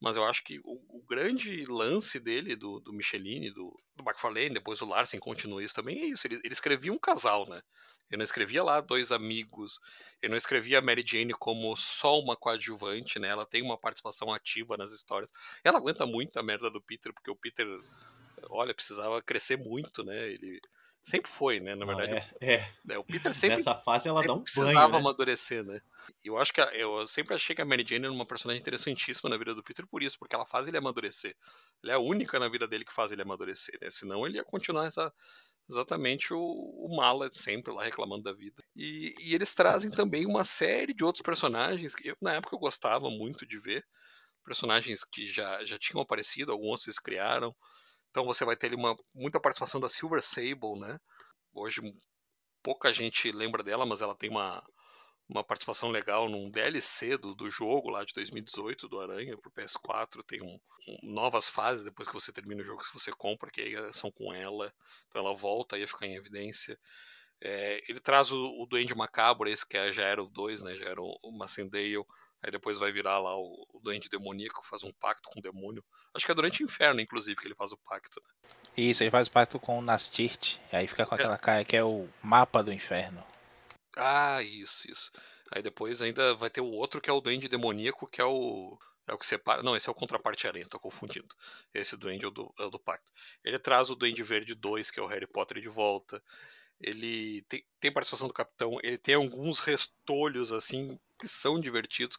[0.00, 4.54] Mas eu acho que o, o grande lance dele, do, do Michelini, do, do McFarlane,
[4.54, 6.26] depois o Larsen continua isso também, é isso.
[6.26, 7.62] Ele, ele escrevia um casal, né?
[8.10, 9.78] Ele não escrevia lá dois amigos.
[10.20, 13.28] Ele não escrevia a Mary Jane como só uma coadjuvante, né?
[13.28, 15.30] Ela tem uma participação ativa nas histórias.
[15.62, 17.66] Ela aguenta muito a merda do Peter, porque o Peter,
[18.52, 20.30] olha, precisava crescer muito, né?
[20.30, 20.60] Ele
[21.02, 21.74] sempre foi, né?
[21.74, 22.72] Na verdade, não, é, é.
[22.84, 24.98] Né, o Peter sempre nessa fase ela dá um precisava banho, né?
[24.98, 25.80] amadurecer, né?
[26.24, 29.28] Eu acho que a, eu sempre achei que a Mary Jane era uma personagem interessantíssima
[29.28, 31.36] na vida do Peter por isso, porque ela faz ele amadurecer.
[31.82, 33.90] Ela é a única na vida dele que faz ele amadurecer, né?
[33.90, 35.12] Senão ele ia continuar essa
[35.68, 38.62] exatamente o, o mala de sempre lá reclamando da vida.
[38.74, 42.60] E, e, eles trazem também uma série de outros personagens que eu, na época eu
[42.60, 43.84] gostava muito de ver.
[44.44, 47.54] Personagens que já, já tinham aparecido, alguns eles criaram.
[48.12, 51.00] Então você vai ter ali uma, muita participação da Silver Sable, né?
[51.54, 51.80] Hoje
[52.62, 54.62] pouca gente lembra dela, mas ela tem uma,
[55.26, 60.22] uma participação legal num DLC do, do jogo lá de 2018 do Aranha pro PS4.
[60.26, 63.62] Tem um, um, novas fases depois que você termina o jogo que você compra, que
[63.62, 64.70] aí são com ela.
[65.08, 66.78] Então ela volta aí a ficar em evidência.
[67.40, 70.76] É, ele traz o, o Duende Macabro, esse que é, já era o 2, né?
[70.76, 72.04] Já era o, o Massendale.
[72.42, 75.84] Aí depois vai virar lá o, o Duende Demoníaco, faz um pacto com o demônio.
[76.12, 78.50] Acho que é durante o inferno, inclusive, que ele faz o pacto, né?
[78.76, 80.56] Isso, ele faz o pacto com o Nastirt.
[80.72, 81.38] Aí fica com aquela é.
[81.38, 83.24] cara que é o mapa do inferno.
[83.96, 85.12] Ah, isso, isso.
[85.52, 88.78] Aí depois ainda vai ter o outro que é o Duende Demoníaco, que é o.
[89.06, 89.62] É o que separa.
[89.62, 91.34] Não, esse é o Contraparte Aranha, tô confundindo.
[91.74, 93.10] Esse Duende é o do, é o do Pacto.
[93.44, 96.22] Ele traz o Duende Verde 2, que é o Harry Potter de volta.
[96.80, 98.78] Ele tem, tem participação do Capitão.
[98.82, 102.18] Ele tem alguns restolhos, assim, que são divertidos.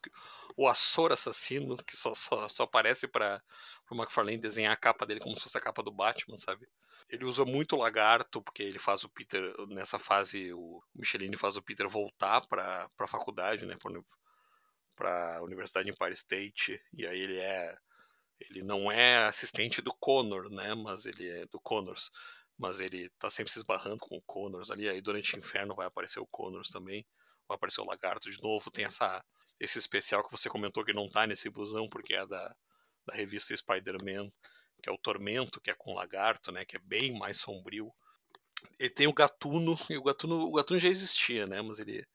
[0.56, 3.44] O Açor Assassino, que só, só, só aparece para
[3.92, 6.70] o McFarlane desenhar a capa dele como se fosse a capa do Batman, sabe?
[7.10, 11.58] Ele usa muito o lagarto, porque ele faz o Peter, nessa fase, o Michelini faz
[11.58, 13.76] o Peter voltar para a faculdade, né?
[14.96, 16.82] Para a Universidade Empire State.
[16.94, 17.76] E aí ele é.
[18.40, 20.74] Ele não é assistente do Connor, né?
[20.76, 22.10] Mas ele é do Connors.
[22.58, 24.88] Mas ele tá sempre se esbarrando com o Connors ali.
[24.88, 27.06] Aí durante o inferno vai aparecer o Connors também.
[27.54, 28.72] Vai aparecer o lagarto de novo.
[28.72, 29.24] Tem essa,
[29.60, 32.56] esse especial que você comentou que não tá nesse busão, porque é da,
[33.06, 34.30] da revista Spider-Man
[34.84, 37.90] que é o Tormento, que é com lagarto, né, que é bem mais sombrio.
[38.78, 42.06] Ele tem o Gatuno, e o Gatuno, o Gatuno já existia, né, mas ele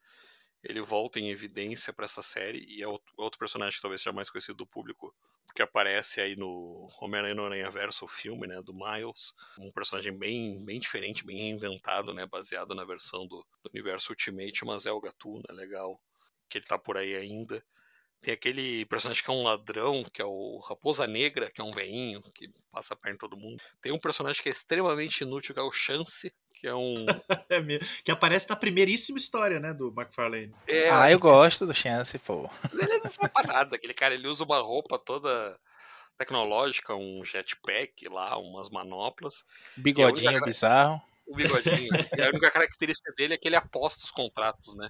[0.61, 4.29] ele volta em evidência para essa série e é outro personagem que talvez seja mais
[4.29, 5.15] conhecido do público,
[5.49, 10.15] porque aparece aí no Homem-Aranha no Aranha Verso, o filme, né, do Miles, um personagem
[10.15, 14.91] bem, bem diferente, bem reinventado, né, baseado na versão do, do universo Ultimate, mas é
[14.91, 15.99] o Gatuno, é legal
[16.47, 17.63] que ele tá por aí ainda.
[18.21, 21.71] Tem aquele personagem que é um ladrão, que é o Raposa Negra, que é um
[21.71, 23.61] veinho, que passa perto de todo mundo.
[23.81, 27.05] Tem um personagem que é extremamente inútil, que é o Chance, que é um.
[27.49, 27.59] É
[28.03, 30.53] que aparece na primeiríssima história, né, do McFarlane.
[30.67, 32.49] É, ah, eu gosto do Chance, pô.
[32.73, 35.57] Ele é desaparado, aquele cara, ele usa uma roupa toda
[36.17, 39.45] tecnológica, um jetpack lá, umas manoplas.
[39.77, 41.01] Bigodinho bizarro.
[41.25, 41.89] O bigodinho.
[42.17, 44.89] e a única característica dele é que ele aposta os contratos, né?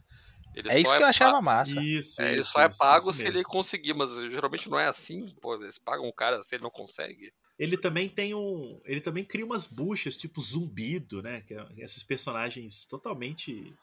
[0.56, 1.80] Ele é isso que eu achava massa.
[1.82, 5.28] Isso, é, ele só é pago se ele conseguir, mas geralmente não é assim.
[5.42, 7.32] Pô, eles pagam um cara se ele não consegue.
[7.58, 8.80] Ele também tem um.
[8.86, 11.42] Ele também cria umas buchas, tipo zumbido, né?
[11.42, 13.74] Que é esses personagens totalmente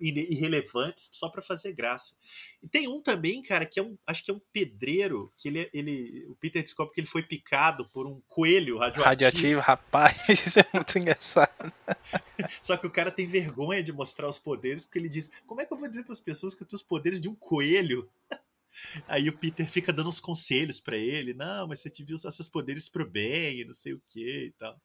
[0.00, 2.16] irrelevantes só para fazer graça.
[2.62, 5.70] E tem um também, cara, que é um, acho que é um pedreiro, que ele,
[5.72, 9.04] ele o Peter descobre que ele foi picado por um coelho radioativo.
[9.04, 11.72] Radioativo, rapaz, isso é muito engraçado.
[12.60, 15.66] Só que o cara tem vergonha de mostrar os poderes, porque ele diz: "Como é
[15.66, 18.08] que eu vou dizer para as pessoas que eu tenho os poderes de um coelho?"
[19.06, 22.48] Aí o Peter fica dando uns conselhos para ele, não, mas você devia usar seus
[22.48, 24.80] poderes pro bem, e não sei o que e tal.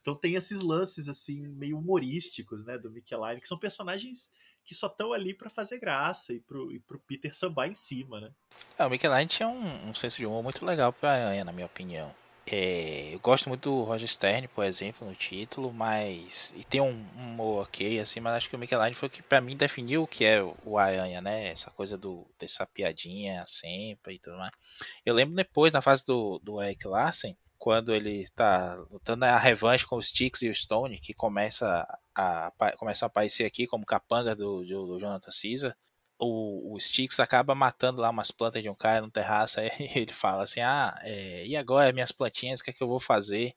[0.00, 4.32] Então tem esses lances assim meio humorísticos, né, do Michelin, que são personagens
[4.70, 8.20] que só estão ali para fazer graça e pro, e pro Peter sambar em cima,
[8.20, 8.30] né?
[8.78, 11.66] É, o Michelin tinha um, um senso de humor muito legal pra Aranha, na minha
[11.66, 12.14] opinião.
[12.46, 16.54] É, eu gosto muito do Roger Stern, por exemplo, no título, mas.
[16.54, 19.40] E tem um, um ok, assim, mas acho que o Michelangelo foi o que pra
[19.40, 21.48] mim definiu o que é o Aranha, né?
[21.48, 24.52] Essa coisa do, dessa piadinha sempre e tudo mais.
[25.04, 29.84] Eu lembro depois, na fase do, do Eric Larsen, quando ele tá lutando a revanche
[29.84, 31.84] com os Sticks e o Stone, que começa
[32.14, 35.76] a, a, começa a aparecer aqui como capanga do, do, do Jonathan Caesar
[36.20, 36.78] o, o
[37.18, 40.94] acaba matando lá umas plantas de um cara no terraço, aí ele fala assim, ah,
[41.02, 43.54] é, e agora minhas plantinhas, o que é que eu vou fazer?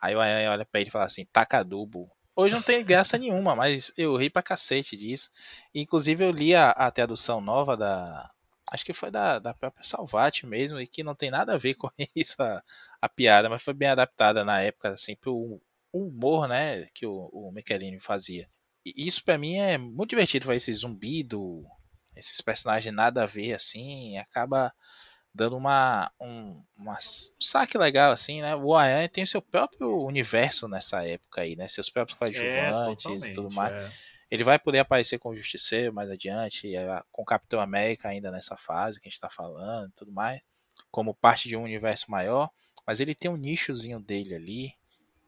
[0.00, 2.10] Aí o Aranha olha pra ele e fala assim, taca adubo.
[2.34, 5.30] Hoje não tem graça nenhuma, mas eu ri pra cacete disso.
[5.74, 8.30] Inclusive eu li a, a tradução nova da...
[8.70, 11.74] Acho que foi da, da própria Salvati mesmo, e que não tem nada a ver
[11.76, 12.62] com isso, a,
[13.02, 15.60] a piada, mas foi bem adaptada na época, assim, pro
[16.06, 18.48] humor, né, que o, o Michelini fazia.
[18.84, 21.64] E isso para mim é muito divertido, vai esse zumbi do,
[22.16, 24.72] esses personagens nada a ver, assim, acaba
[25.34, 28.56] dando uma, um, uma, um saque legal, assim, né?
[28.56, 31.68] O Ayan tem o seu próprio universo nessa época aí, né?
[31.68, 33.72] Seus próprios coadjuvantes é, e tudo mais.
[33.72, 33.92] É.
[34.30, 36.72] Ele vai poder aparecer com o Justiceiro mais adiante,
[37.10, 40.40] com o Capitão América ainda nessa fase que a gente tá falando tudo mais,
[40.90, 42.50] como parte de um universo maior,
[42.86, 44.74] mas ele tem um nichozinho dele ali,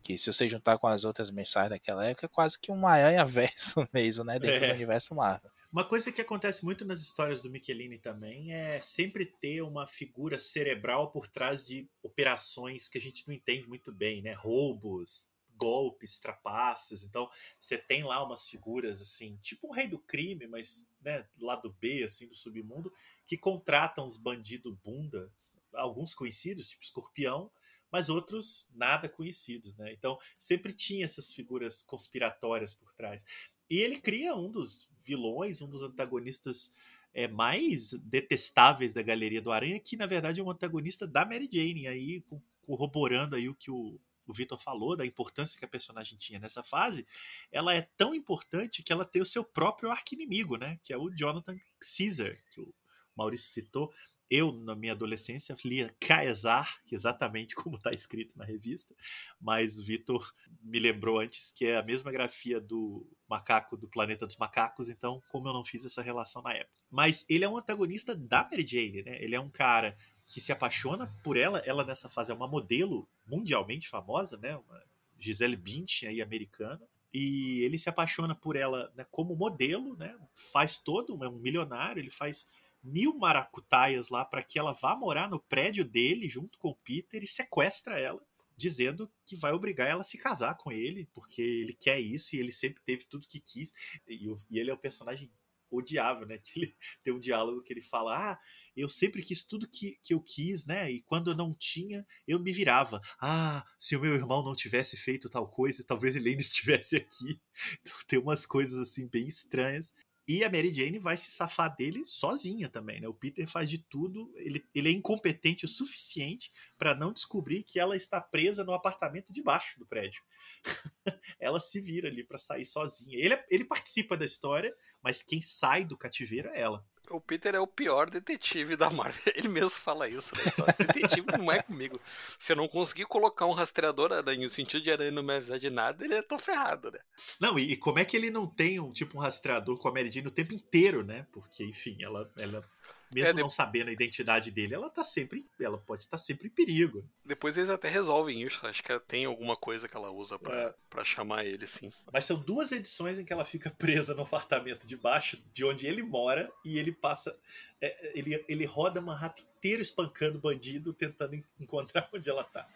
[0.03, 3.25] que se você juntar com as outras mensagens daquela época, é quase que um aranha
[3.27, 4.39] verso mesmo, né?
[4.39, 4.69] Dentro é.
[4.69, 5.51] do universo Marvel.
[5.73, 10.39] Uma coisa que acontece muito nas histórias do Michelini também é sempre ter uma figura
[10.39, 14.33] cerebral por trás de operações que a gente não entende muito bem, né?
[14.33, 15.29] Roubos,
[15.61, 17.05] golpes, trapaças.
[17.05, 21.77] Então, você tem lá umas figuras assim, tipo um rei do crime, mas né, lado
[21.79, 22.93] B assim do submundo,
[23.27, 25.31] que contratam os bandidos bunda,
[25.75, 27.51] alguns conhecidos, tipo Escorpião,
[27.91, 29.93] mas outros nada conhecidos, né?
[29.93, 33.25] Então, sempre tinha essas figuras conspiratórias por trás.
[33.69, 36.77] E ele cria um dos vilões, um dos antagonistas
[37.15, 41.49] é, mais detestáveis da Galeria do Aranha, que na verdade é um antagonista da Mary
[41.51, 42.25] Jane, aí
[42.63, 46.63] corroborando aí o que o, o Vitor falou, da importância que a personagem tinha nessa
[46.63, 47.05] fase,
[47.51, 50.79] ela é tão importante que ela tem o seu próprio arqui-inimigo, né?
[50.83, 51.59] Que é o Jonathan
[51.97, 52.73] Caesar, que o
[53.17, 53.93] Maurício citou.
[54.31, 58.95] Eu, na minha adolescência, lia Caesar, é exatamente como está escrito na revista,
[59.41, 64.27] mas o Vitor me lembrou antes que é a mesma grafia do macaco do Planeta
[64.27, 66.85] dos Macacos, então como eu não fiz essa relação na época.
[66.91, 69.23] Mas ele é um antagonista da Mary Jane, né?
[69.23, 69.97] Ele é um cara
[70.29, 74.57] que se apaixona por ela, ela nessa fase é uma modelo mundialmente famosa, né?
[74.57, 74.85] Uma
[75.19, 76.81] Gisele Bündchen aí americana,
[77.13, 80.17] e ele se apaixona por ela né, como modelo, né?
[80.53, 82.47] Faz todo, é um milionário, ele faz
[82.83, 87.23] mil maracutaias lá para que ela vá morar no prédio dele junto com o Peter
[87.23, 88.21] e sequestra ela,
[88.57, 92.39] dizendo que vai obrigar ela a se casar com ele, porque ele quer isso e
[92.39, 93.73] ele sempre teve tudo que quis.
[94.07, 95.31] E, e ele é um personagem
[95.71, 96.39] odiável, né?
[96.43, 98.39] Que ele tem um diálogo que ele fala: Ah,
[98.77, 100.91] eu sempre quis tudo que, que eu quis, né?
[100.91, 103.01] E quando eu não tinha, eu me virava.
[103.21, 107.41] Ah, se o meu irmão não tivesse feito tal coisa, talvez ele ainda estivesse aqui.
[107.81, 109.95] Então tem umas coisas assim bem estranhas.
[110.31, 113.09] E a Mary Jane vai se safar dele sozinha também, né?
[113.09, 117.81] O Peter faz de tudo, ele, ele é incompetente o suficiente para não descobrir que
[117.81, 120.23] ela está presa no apartamento de baixo do prédio.
[121.41, 123.19] ela se vira ali para sair sozinha.
[123.19, 124.73] Ele, é, ele participa da história,
[125.03, 129.21] mas quem sai do cativeiro é ela o Peter é o pior detetive da Marvel.
[129.35, 130.75] Ele mesmo fala isso, né?
[130.79, 132.01] Detetive não é comigo.
[132.39, 135.71] Se eu não conseguir colocar um rastreador no sentido de aranha não me avisar de
[135.71, 136.99] nada, ele é tão ferrado, né?
[137.41, 139.93] Não, e, e, como é que ele não tem um tipo um rastreador com a
[139.93, 141.27] Mary Jane o tempo inteiro, né?
[141.33, 142.65] Porque, enfim, ela, ela
[143.11, 143.41] mesmo é, de...
[143.41, 147.05] não sabendo a identidade dele, ela tá sempre, ela pode estar tá sempre em perigo.
[147.25, 151.05] Depois eles até resolvem isso, acho que tem alguma coisa que ela usa para é.
[151.05, 151.93] chamar ele, sim.
[152.13, 155.87] Mas são duas edições em que ela fica presa no apartamento de baixo, de onde
[155.87, 157.37] ele mora, e ele passa,
[157.81, 162.67] é, ele, ele roda Manhattan inteiro espancando bandido, tentando encontrar onde ela tá.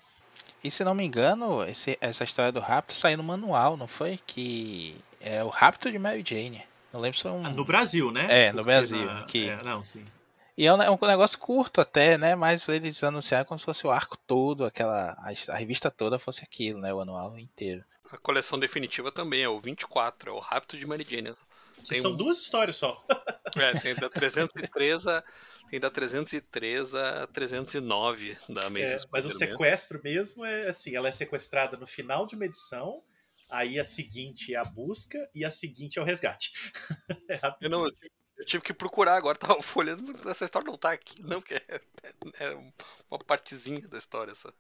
[0.63, 4.19] E se não me engano, esse, essa história do rapto saiu no manual, não foi?
[4.27, 6.63] Que é o rapto de Mary Jane.
[6.93, 7.45] Não lembro se é um.
[7.45, 8.27] Ah, no Brasil, né?
[8.31, 9.05] É, no Brasil.
[9.05, 9.25] Na...
[9.25, 9.49] Que...
[9.49, 10.07] É, não, sim.
[10.57, 12.35] E é um, é um, negócio curto até, né?
[12.35, 15.13] Mas eles anunciaram como se fosse o arco todo, aquela.
[15.19, 16.95] A, a, revista toda fosse aquilo, né?
[16.95, 17.85] O anual inteiro.
[18.11, 21.35] A coleção definitiva também é o 24, é o Rapto de Mary Jane.
[21.75, 23.05] Que Tem são um- duas histórias só.
[23.57, 25.23] É, tem da 303 a,
[25.71, 31.09] tem da 303 a 309 da É, Amazing mas o sequestro mesmo é assim, ela
[31.09, 33.01] é sequestrada no final de uma edição,
[33.49, 36.53] aí a seguinte é a busca e a seguinte é o resgate.
[37.31, 37.83] É Eu, rapidinho.
[37.85, 37.91] não,
[38.45, 41.81] eu tive que procurar agora, tava folhando, essa história não tá aqui, não, porque é,
[42.41, 42.73] é
[43.11, 44.53] uma partezinha da história só.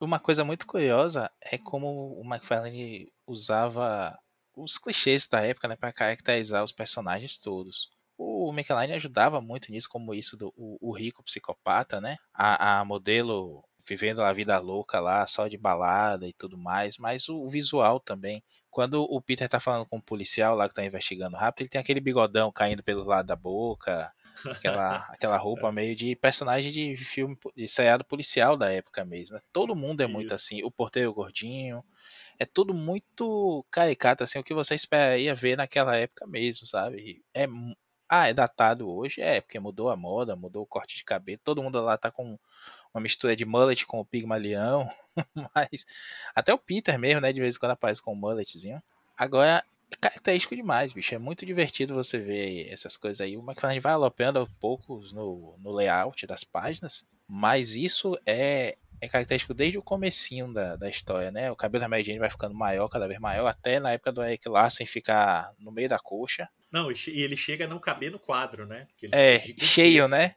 [0.00, 4.16] Uma coisa muito curiosa é como o McFarlane usava
[4.54, 7.90] os clichês da época, né, para caracterizar os personagens todos.
[8.16, 12.18] O McLean ajudava muito nisso, como isso do o, o rico psicopata, né?
[12.32, 17.28] A, a modelo vivendo a vida louca lá, só de balada e tudo mais, mas
[17.28, 18.42] o, o visual também.
[18.72, 21.80] Quando o Peter tá falando com o policial lá que tá investigando rápido, ele tem
[21.80, 24.10] aquele bigodão caindo pelo lado da boca,
[24.46, 29.36] aquela, aquela roupa meio de personagem de filme de seriado policial da época mesmo.
[29.36, 29.42] né?
[29.52, 30.34] Todo mundo é muito Isso.
[30.34, 31.84] assim, o porteiro gordinho,
[32.38, 37.22] é tudo muito caricato assim, o que você esperaria ver naquela época mesmo, sabe?
[37.34, 37.46] É
[38.14, 39.22] ah, é datado hoje?
[39.22, 42.38] É, porque mudou a moda, mudou o corte de cabelo, todo mundo lá tá com
[42.94, 44.88] uma mistura de mullet com o Pigmalião,
[45.54, 45.86] mas
[46.34, 48.82] até o Peter mesmo, né, de vez em quando aparece com um mulletzinho.
[49.16, 51.14] Agora, é característico demais, bicho.
[51.14, 53.36] É muito divertido você ver essas coisas aí.
[53.36, 59.08] O McFarlane vai alopeando aos poucos no, no layout das páginas, mas isso é, é
[59.08, 61.50] característico desde o comecinho da, da história, né?
[61.50, 64.22] O cabelo da Mary Jane vai ficando maior, cada vez maior, até na época do
[64.22, 66.48] Eric Larsen ficar no meio da coxa.
[66.70, 68.86] Não, e ele chega a não caber no quadro, né?
[69.12, 70.32] É, cheio, né?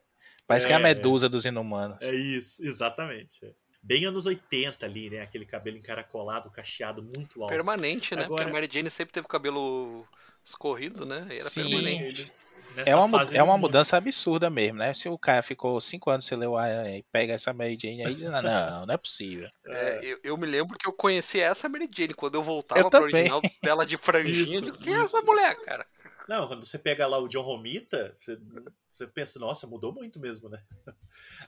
[0.48, 0.84] Parece que é a É.
[0.84, 1.98] medusa dos inumanos.
[2.02, 3.46] É isso, exatamente.
[3.46, 3.50] é.
[3.82, 5.22] Bem anos 80 ali, né?
[5.22, 7.52] Aquele cabelo encaracolado, cacheado, muito alto.
[7.54, 8.24] Permanente, né?
[8.24, 10.08] Agora- Porque a Mary Jane sempre teve o cabelo
[10.44, 11.26] escorrido, né?
[11.30, 11.62] Era Sim.
[11.62, 12.04] permanente.
[12.04, 14.92] eles, nessa É uma, é uma mudança absurda mesmo, né?
[14.94, 18.06] Se o cara ficou cinco anos sem ler o Aranha e pega essa Mary Jane
[18.06, 19.48] aí, diz, não, não, não é possível.
[19.68, 22.82] É, É, eu, eu me lembro que eu conheci essa Mary Jane quando eu voltava
[22.82, 23.32] Eu pro também.
[23.32, 24.44] original dela de franjinha.
[24.44, 25.86] Isso, Quem é essa mulher, cara?
[26.28, 28.38] Não, quando você pega lá o John Romita, você,
[28.92, 30.62] você pensa, nossa, mudou muito mesmo, né?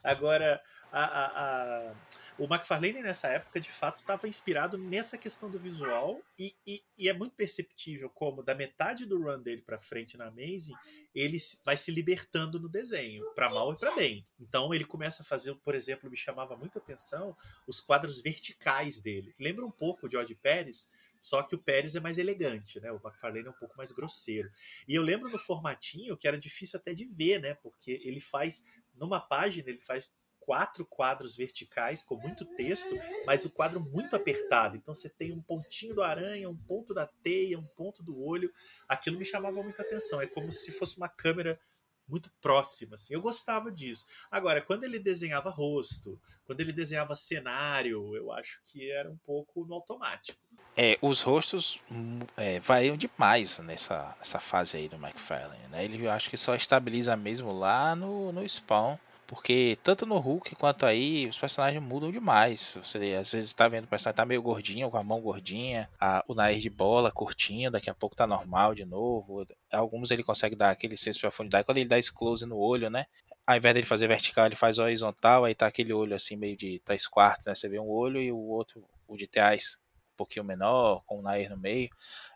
[0.04, 0.62] Agora,
[0.92, 1.92] a, a- a-
[2.38, 7.08] o McFarlane nessa época, de fato, estava inspirado nessa questão do visual e, e- e
[7.08, 10.74] é muito perceptível como da metade do run dele para frente na Amazing,
[11.12, 14.24] ele vai se libertando no desenho, para mal e para bem.
[14.38, 19.34] Então ele começa a fazer, por exemplo, me chamava muita atenção os quadros verticais dele.
[19.40, 20.88] Lembra um pouco o George Pérez,
[21.18, 22.90] só que o Pérez é mais elegante, né?
[22.92, 24.50] O McFarlane é um pouco mais grosseiro.
[24.86, 27.54] E eu lembro no formatinho que era difícil até de ver, né?
[27.54, 28.64] Porque ele faz,
[28.94, 32.94] numa página, ele faz quatro quadros verticais com muito texto,
[33.26, 34.76] mas o quadro muito apertado.
[34.76, 38.52] Então você tem um pontinho do aranha, um ponto da teia, um ponto do olho.
[38.88, 40.20] Aquilo me chamava muita atenção.
[40.20, 41.60] É como se fosse uma câmera
[42.08, 43.14] muito próxima, assim.
[43.14, 44.06] Eu gostava disso.
[44.30, 49.64] Agora, quando ele desenhava rosto, quando ele desenhava cenário, eu acho que era um pouco
[49.66, 50.38] no automático.
[50.76, 55.84] É, os rostos hum, é, variam demais nessa, nessa fase aí do McFarlane, né?
[55.84, 58.96] Ele eu acho que só estabiliza mesmo lá no, no Spawn,
[59.28, 62.78] porque tanto no Hulk quanto aí os personagens mudam demais.
[62.82, 66.24] Você às vezes tá vendo o personagem tá meio gordinho, com a mão gordinha, a-
[66.26, 69.46] o nariz de bola curtinho, daqui a pouco tá normal de novo.
[69.72, 72.88] Alguns ele consegue dar aquele senso de profundidade quando ele dá esse close no olho,
[72.90, 73.06] né?
[73.46, 76.80] Ao invés dele fazer vertical, ele faz horizontal, aí tá aquele olho assim meio de
[76.84, 77.54] três quartos, né?
[77.54, 79.76] Você vê um olho e o outro, o de trás,
[80.14, 81.88] um pouquinho menor, com o nariz no meio.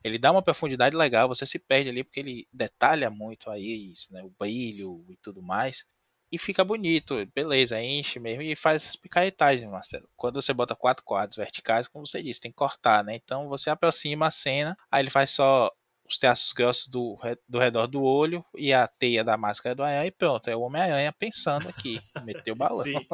[0.04, 4.12] Ele dá uma profundidade legal, você se perde ali porque ele detalha muito aí isso,
[4.12, 4.22] né?
[4.22, 5.84] O brilho e tudo mais.
[6.32, 10.08] E fica bonito, beleza, enche mesmo e faz essas picaretagens, Marcelo.
[10.16, 13.14] Quando você bota quatro quadros verticais, como você disse, tem que cortar, né?
[13.14, 15.70] Então você aproxima a cena, aí ele faz só
[16.08, 20.06] os traços grossos do, do redor do olho e a teia da máscara do aranha
[20.06, 20.48] e pronto.
[20.48, 22.82] É o Homem-Aranha pensando aqui, meteu o balão.
[22.82, 23.06] Sim.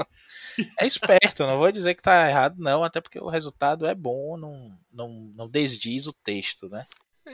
[0.80, 4.36] É esperto, não vou dizer que tá errado, não, até porque o resultado é bom,
[4.36, 6.86] não, não, não desdiz o texto, né?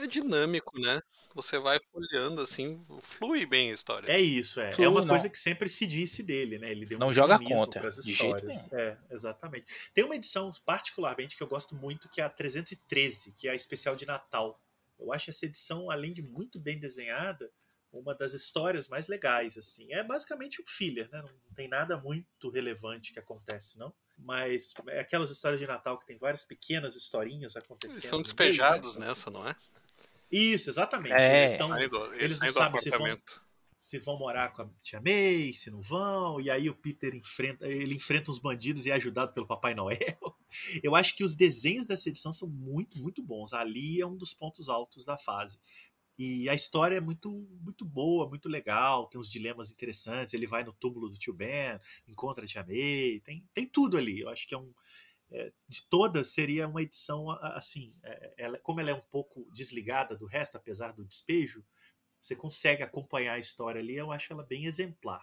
[0.03, 1.01] É dinâmico, né?
[1.35, 4.11] Você vai folheando assim, flui bem a história.
[4.11, 4.73] É isso, é.
[4.73, 5.09] Flui, é uma não.
[5.09, 6.71] coisa que sempre se disse dele, né?
[6.71, 8.73] Ele deu Não um joga contra, pras de jeito histórias.
[8.73, 9.67] É, exatamente.
[9.93, 13.55] Tem uma edição particularmente que eu gosto muito, que é a 313, que é a
[13.55, 14.61] especial de Natal.
[14.99, 17.51] Eu acho essa edição, além de muito bem desenhada,
[17.93, 19.93] uma das histórias mais legais, assim.
[19.93, 21.23] É basicamente um filler, né?
[21.23, 23.93] Não tem nada muito relevante que acontece, não.
[24.17, 27.99] Mas é aquelas histórias de Natal que tem várias pequenas historinhas acontecendo.
[27.99, 29.09] Eles são no meio, despejados né?
[29.09, 29.57] nessa, não é?
[30.37, 31.13] Isso, exatamente.
[31.15, 31.39] É.
[31.39, 32.99] Eles do- eles não sabem se vão-
[33.77, 37.67] se vão morar com a tia May, se não vão, e aí o Peter enfrenta,
[37.69, 39.99] ele enfrenta uns bandidos e é ajudado pelo Papai Noel.
[40.83, 43.53] Eu acho que os desenhos dessa edição são muito, muito bons.
[43.53, 45.59] Ali é um dos pontos altos da fase.
[46.17, 47.29] E a história é muito,
[47.61, 50.33] muito boa, muito legal, tem uns dilemas interessantes.
[50.33, 51.77] Ele vai no túmulo do tio Ben,
[52.07, 54.21] encontra a tia May, tem, tem tudo ali.
[54.21, 54.73] Eu acho que é um.
[55.35, 60.17] É, de todas seria uma edição assim, é, ela, como ela é um pouco desligada
[60.17, 61.65] do resto, apesar do despejo,
[62.21, 65.23] você consegue acompanhar a história ali, eu acho ela bem exemplar.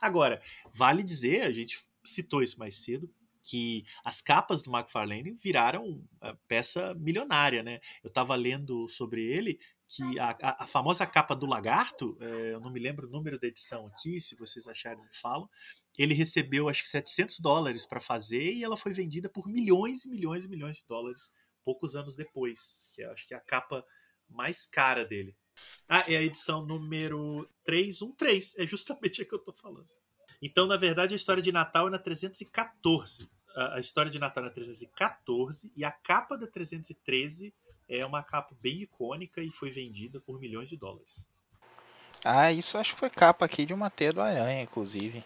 [0.00, 0.42] Agora,
[0.74, 3.08] vale dizer, a gente citou isso mais cedo,
[3.42, 7.80] que as capas do McFarlane viraram eh, peça milionária, né?
[8.02, 9.58] Eu estava lendo sobre ele
[9.88, 13.38] que a, a, a, famosa capa do Lagarto, é, eu não me lembro o número
[13.38, 15.48] da edição aqui, se vocês acharem, falam.
[15.98, 20.08] Ele recebeu acho que 700 dólares para fazer e ela foi vendida por milhões e
[20.08, 21.30] milhões e milhões de dólares
[21.64, 23.84] poucos anos depois, que acho que é a capa
[24.28, 25.36] mais cara dele.
[25.88, 29.88] Ah, é a edição número 313, é justamente a que eu estou falando.
[30.40, 33.30] Então, na verdade, a história de Natal é na 314.
[33.54, 37.54] A história de Natal é na 314 e a capa da 313
[37.88, 41.28] é uma capa bem icônica e foi vendida por milhões de dólares.
[42.24, 45.24] Ah, isso acho que foi capa aqui de uma teia do Aranha, inclusive.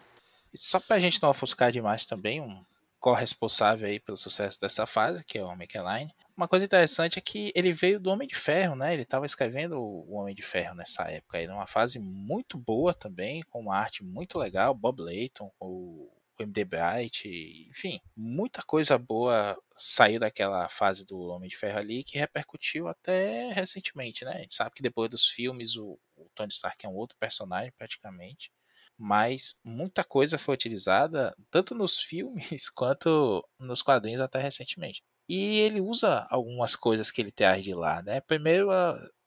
[0.57, 2.65] E só pra gente não ofuscar demais também, um
[2.99, 6.11] corresponsável aí pelo sucesso dessa fase, que é o McElline.
[6.35, 8.95] Uma coisa interessante é que ele veio do Homem de Ferro, né?
[8.95, 13.43] Ele estava escrevendo o Homem de Ferro nessa época, aí numa fase muito boa também,
[13.51, 20.19] com uma arte muito legal, Bob Layton, o MD Bright, enfim, muita coisa boa saiu
[20.19, 24.33] daquela fase do Homem de Ferro ali que repercutiu até recentemente, né?
[24.33, 27.73] A gente sabe que depois dos filmes o, o Tony Stark é um outro personagem
[27.77, 28.51] praticamente,
[28.99, 35.03] mas muita coisa foi utilizada tanto nos filmes quanto nos quadrinhos até recentemente.
[35.29, 38.21] E ele usa algumas coisas que ele traz de lá, né?
[38.21, 38.69] Primeiro,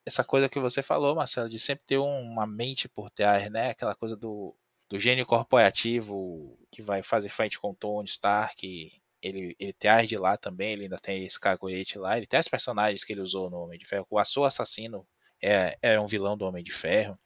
[0.05, 3.71] essa coisa que você falou, Marcelo, de sempre ter uma mente por trás, né?
[3.71, 4.55] Aquela coisa do
[4.89, 8.91] do gênio corporativo que vai fazer frente com Tony Stark.
[9.21, 12.17] Ele, ele traz de lá também, ele ainda tem esse caguete lá.
[12.17, 14.07] Ele tem os personagens que ele usou no Homem de Ferro.
[14.09, 15.07] O Açor Assassino
[15.41, 17.19] é, é um vilão do Homem de Ferro.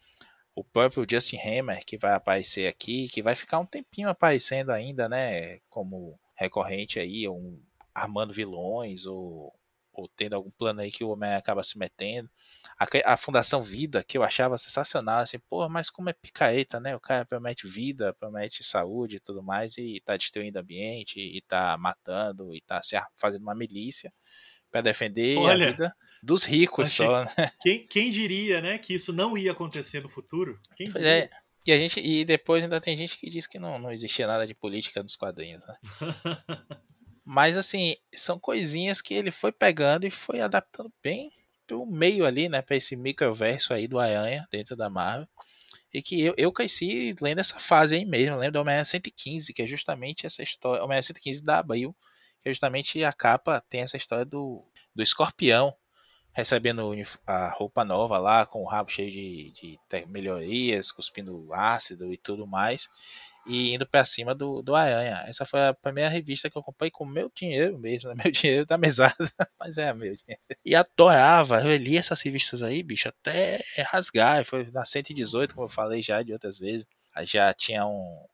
[0.56, 5.10] O próprio Justin Hammer, que vai aparecer aqui, que vai ficar um tempinho aparecendo ainda,
[5.10, 5.60] né?
[5.70, 7.60] Como recorrente aí, um,
[7.94, 9.54] armando vilões, ou,
[9.92, 12.30] ou tendo algum plano aí que o Homem acaba se metendo
[12.78, 16.96] a, a, Fundação Vida, que eu achava sensacional, assim, pô, mas como é picaeta, né?
[16.96, 21.42] O cara promete vida, promete saúde e tudo mais, e tá destruindo o ambiente, e
[21.42, 24.12] tá matando, e tá se fazendo uma milícia
[24.74, 27.32] para defender Olha, a vida dos ricos achei, só, né?
[27.62, 30.60] Quem, quem diria, né, que isso não ia acontecer no futuro?
[30.76, 31.08] Quem diria?
[31.08, 31.30] É,
[31.64, 34.48] e a gente e depois ainda tem gente que diz que não, não existia nada
[34.48, 35.78] de política nos quadrinhos, né?
[37.24, 41.32] Mas assim, são coisinhas que ele foi pegando e foi adaptando bem
[41.68, 45.28] pro meio ali, né, para esse microverso aí do Aranha dentro da Marvel.
[45.94, 49.62] E que eu, eu cresci lendo essa fase aí mesmo, lembro do Homem-Aranha 115, que
[49.62, 51.96] é justamente essa história, Homem-Aranha 115 da Abril,
[52.46, 54.64] justamente a capa tem essa história do,
[54.96, 55.76] do escorpião
[56.32, 56.92] recebendo
[57.28, 62.48] a roupa nova lá, com o rabo cheio de, de melhorias, cuspindo ácido e tudo
[62.48, 62.90] mais
[63.46, 65.24] e indo para cima do, do Aranha.
[65.28, 68.16] Essa foi a primeira revista que eu comprei com meu dinheiro mesmo, né?
[68.24, 69.16] meu dinheiro da mesada,
[69.60, 70.42] mas é meu dinheiro.
[70.66, 74.46] E adorava, eu li essas revistas aí, bicho, até rasgar.
[74.46, 76.88] Foi na 118, como eu falei já de outras vezes.
[77.24, 78.26] Já tinha um,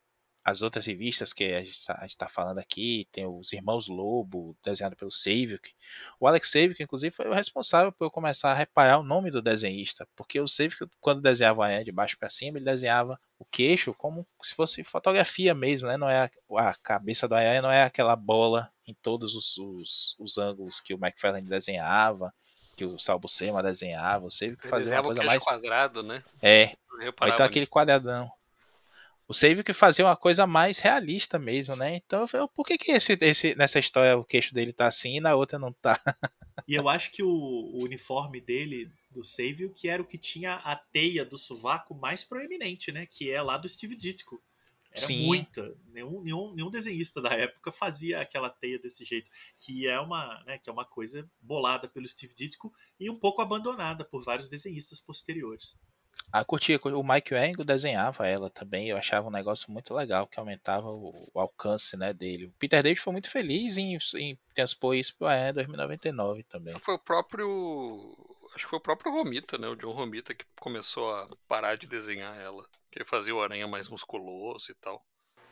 [0.50, 4.96] as outras revistas que a gente está tá falando aqui, tem os Irmãos Lobo, desenhado
[4.96, 5.74] pelo Saviuk.
[6.20, 9.42] O Alex Saviuk, inclusive, foi o responsável por eu começar a reparar o nome do
[9.42, 13.94] desenhista, porque o Saviuk, quando desenhava a de baixo para cima, ele desenhava o queixo
[13.94, 15.98] como se fosse fotografia mesmo, né?
[15.98, 20.16] Não é a, a cabeça do Aranha não é aquela bola em todos os, os,
[20.18, 22.34] os ângulos que o McFarlane desenhava,
[22.76, 26.24] que o Salbucema desenhava, o Saviuk fazia uma coisa mais quadrado, né?
[26.42, 26.74] É.
[27.28, 28.30] Então aquele quadradão
[29.30, 31.98] o Save que fazia uma coisa mais realista mesmo, né?
[31.98, 35.20] Então, eu, por que, que esse, esse, nessa história o queixo dele tá assim e
[35.20, 36.02] na outra não tá?
[36.68, 40.56] e eu acho que o, o uniforme dele, do Save, que era o que tinha
[40.56, 43.06] a teia do sovaco mais proeminente, né?
[43.06, 44.42] Que é lá do Steve Ditko.
[44.92, 45.24] Era Sim.
[45.28, 45.78] muita.
[45.92, 49.30] Nenhum, nenhum, nenhum desenhista da época fazia aquela teia desse jeito.
[49.62, 53.44] Que é uma, né, que é uma coisa bolada pelo Steve Ditko e um pouco
[53.44, 55.78] abandonada por vários desenhistas posteriores.
[56.32, 56.80] Ah, curtia.
[56.84, 58.90] O Mike Wang desenhava ela também.
[58.90, 62.46] Eu achava um negócio muito legal que aumentava o, o alcance né, dele.
[62.46, 66.78] O Peter David foi muito feliz em, em transpor isso para o AE 2099 também.
[66.80, 68.16] Foi o próprio.
[68.56, 69.68] Acho que foi o próprio Romita, né?
[69.68, 72.66] O John Romita que começou a parar de desenhar ela.
[72.92, 75.04] Que fazia o aranha mais musculoso e tal.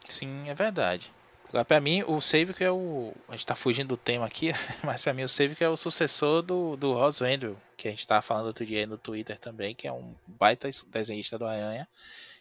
[0.08, 1.12] Sim, é verdade.
[1.50, 3.14] Agora, pra mim, o Save que é o.
[3.28, 4.52] A gente tá fugindo do tema aqui,
[4.84, 7.92] mas pra mim o Save que é o sucessor do, do Ross Vendel, que a
[7.92, 11.46] gente tava falando outro dia aí no Twitter também, que é um baita desenhista do
[11.46, 11.88] Aranha,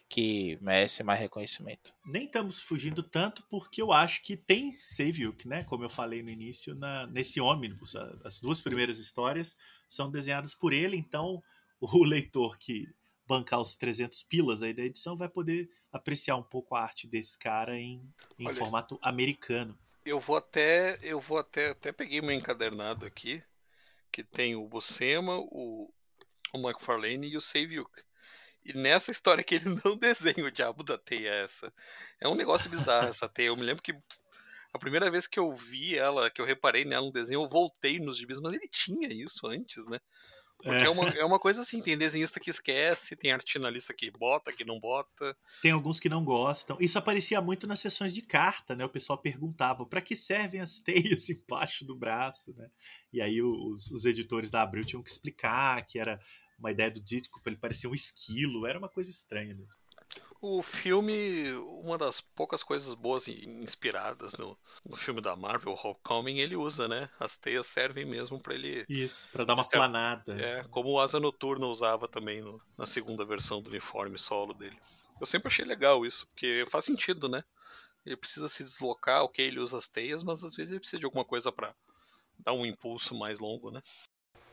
[0.08, 1.92] que merece mais reconhecimento.
[2.04, 5.62] Nem estamos fugindo tanto porque eu acho que tem Saviuk, né?
[5.64, 7.94] Como eu falei no início, na, nesse ônibus.
[8.24, 9.56] As duas primeiras histórias
[9.88, 11.42] são desenhadas por ele, então
[11.80, 12.88] o leitor que
[13.26, 17.38] bancar os 300 pilas aí da edição, vai poder apreciar um pouco a arte desse
[17.38, 18.02] cara em,
[18.38, 19.76] em Olha, formato americano.
[20.04, 23.42] Eu vou até, eu vou até, até peguei meu encadernado aqui,
[24.12, 25.92] que tem o Buscema, o,
[26.54, 27.90] o McFarlane e o Saviuk.
[28.64, 31.72] E nessa história que ele não desenha o diabo da teia essa.
[32.20, 33.48] É um negócio bizarro essa teia.
[33.48, 33.96] Eu me lembro que
[34.72, 37.98] a primeira vez que eu vi ela, que eu reparei nela no desenho, eu voltei
[37.98, 39.98] nos gibis, mas ele tinha isso antes, né?
[40.58, 40.84] Porque é.
[40.84, 40.90] é.
[40.90, 44.80] uma, é uma coisa assim, tem desenhista que esquece, tem artinalista que bota, que não
[44.80, 45.36] bota.
[45.62, 46.76] Tem alguns que não gostam.
[46.80, 48.84] Isso aparecia muito nas sessões de carta, né?
[48.84, 52.68] O pessoal perguntava para que servem as teias embaixo do braço, né?
[53.12, 56.20] E aí os, os editores da Abril tinham que explicar que era
[56.58, 59.78] uma ideia do Ditko para ele parecer um esquilo, era uma coisa estranha mesmo.
[60.40, 66.56] O filme, uma das poucas coisas boas inspiradas no, no filme da Marvel, Homecoming, ele
[66.56, 67.08] usa, né?
[67.18, 68.84] As teias servem mesmo para ele.
[68.88, 70.34] Isso, para dar uma planada.
[70.42, 74.76] É, como o Asa Noturna usava também no, na segunda versão do uniforme solo dele.
[75.20, 77.42] Eu sempre achei legal isso, porque faz sentido, né?
[78.04, 81.06] Ele precisa se deslocar, ok, ele usa as teias, mas às vezes ele precisa de
[81.06, 81.74] alguma coisa para
[82.38, 83.82] dar um impulso mais longo, né?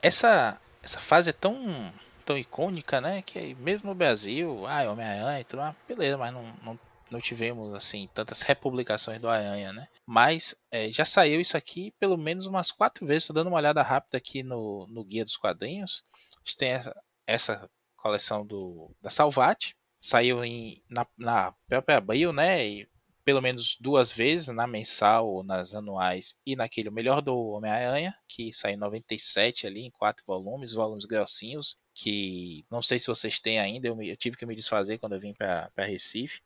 [0.02, 1.92] Essa essa fase é tão,
[2.24, 3.22] tão icônica, né?
[3.22, 7.72] Que mesmo no Brasil, ah, Homem-Aranha e tudo, ah, beleza, mas não, não, não tivemos
[7.74, 9.88] assim tantas republicações do Aranha, né?
[10.06, 13.26] Mas é, já saiu isso aqui pelo menos umas quatro vezes.
[13.26, 16.04] Tô dando uma olhada rápida aqui no, no guia dos quadrinhos.
[16.36, 22.32] A gente tem essa, essa coleção do da Salvat, saiu em, na, na própria Abril,
[22.32, 22.66] né?
[22.66, 22.88] E
[23.24, 28.52] pelo menos duas vezes, na mensal, nas anuais e naquele O Melhor do Homem-Aranha, que
[28.52, 33.58] saiu em 97 ali, em quatro volumes, volumes grossinhos, que não sei se vocês têm
[33.58, 36.42] ainda, eu, eu tive que me desfazer quando eu vim para Recife,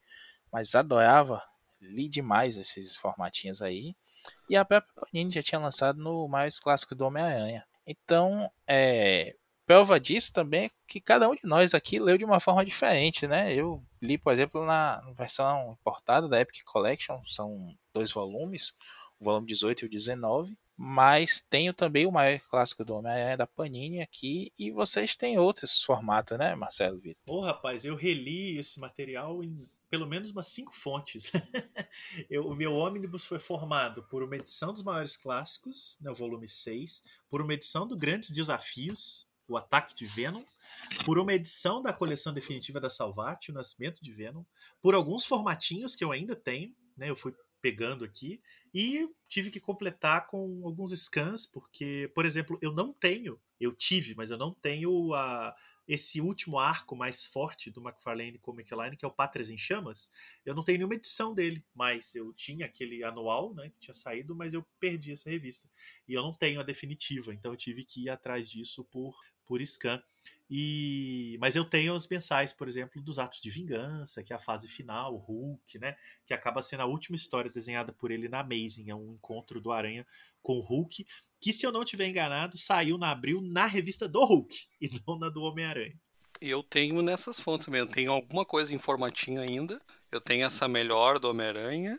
[0.52, 1.42] mas adorava,
[1.80, 3.96] li demais esses formatinhos aí.
[4.48, 7.66] E a própria Panini já tinha lançado no mais clássico do Homem-Aranha.
[7.86, 9.34] Então, é,
[9.68, 13.26] prova disso também é que cada um de nós aqui leu de uma forma diferente,
[13.26, 13.54] né?
[13.54, 18.72] Eu li, por exemplo, na versão importada da Epic Collection, são dois volumes,
[19.20, 23.46] o volume 18 e o 19, mas tenho também o maior clássico do Homem-Aranha da
[23.46, 27.20] Panini aqui, e vocês têm outros formatos, né, Marcelo Vitor?
[27.28, 31.32] Ô, rapaz, eu reli esse material em pelo menos umas cinco fontes.
[32.28, 36.46] eu, o meu ônibus foi formado por uma edição dos maiores clássicos, no né, volume
[36.46, 40.42] 6, por uma edição do Grandes Desafios, o Ataque de Venom,
[41.04, 44.44] por uma edição da coleção definitiva da Salvat, o Nascimento de Venom,
[44.82, 47.08] por alguns formatinhos que eu ainda tenho, né?
[47.08, 48.40] Eu fui pegando aqui
[48.72, 54.14] e tive que completar com alguns scans, porque, por exemplo, eu não tenho, eu tive,
[54.14, 55.54] mas eu não tenho a,
[55.88, 60.10] esse último arco mais forte do McFarlane Comic Line, que é o Pátrias em Chamas,
[60.44, 64.36] eu não tenho nenhuma edição dele, mas eu tinha aquele anual, né, que tinha saído,
[64.36, 65.68] mas eu perdi essa revista.
[66.06, 69.16] E eu não tenho a definitiva, então eu tive que ir atrás disso por
[69.48, 70.00] por scan.
[70.50, 74.38] E, mas eu tenho os mensais, por exemplo, dos Atos de Vingança, que é a
[74.38, 75.96] fase final, o Hulk, né?
[76.26, 79.72] Que acaba sendo a última história desenhada por ele na Amazing, é um encontro do
[79.72, 80.06] Aranha
[80.42, 81.06] com o Hulk,
[81.40, 85.18] que se eu não tiver enganado, saiu na abril na revista do Hulk e não
[85.18, 85.98] na do Homem-Aranha.
[86.40, 89.80] Eu tenho nessas fontes mesmo, tenho alguma coisa em formatinho ainda.
[90.10, 91.98] Eu tenho essa melhor do Homem-Aranha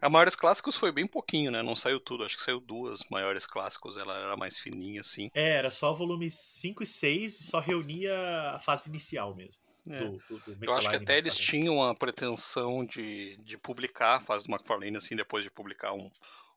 [0.00, 1.62] a Maiores Clássicos foi bem pouquinho, né?
[1.62, 5.30] Não saiu tudo, acho que saiu duas Maiores Clássicos, ela era mais fininha, assim.
[5.34, 8.14] É, era só volumes 5 e 6 e só reunia
[8.50, 9.60] a fase inicial mesmo.
[9.88, 9.98] É.
[9.98, 14.20] Do, do, do Eu acho que até eles tinham a pretensão de, de publicar a
[14.20, 16.10] fase do McFarlane, assim, depois de publicar um,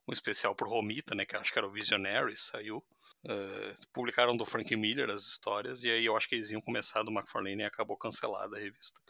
[0.06, 1.24] um especial pro Romita, né?
[1.24, 2.82] Que acho que era o Visionary, saiu.
[3.24, 7.02] Uh, publicaram do Frank Miller as histórias, e aí eu acho que eles iam começar
[7.02, 9.00] do McFarlane e acabou cancelada a revista.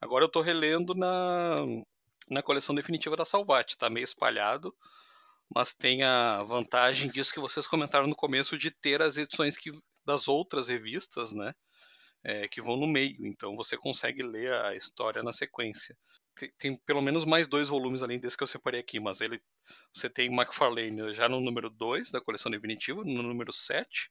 [0.00, 1.56] Agora eu tô relendo na,
[2.28, 3.76] na coleção definitiva da Salvat.
[3.76, 4.74] Tá meio espalhado,
[5.54, 9.72] mas tem a vantagem disso que vocês comentaram no começo de ter as edições que,
[10.04, 11.54] das outras revistas, né?
[12.24, 15.96] É, que vão no meio, então você consegue ler a história na sequência.
[16.34, 19.40] Tem, tem, pelo menos mais dois volumes além desse que eu separei aqui, mas ele
[19.94, 24.10] você tem McFarlane já no número 2 da coleção definitiva, no número 7,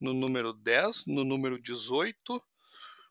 [0.00, 2.42] no número 10, no número 18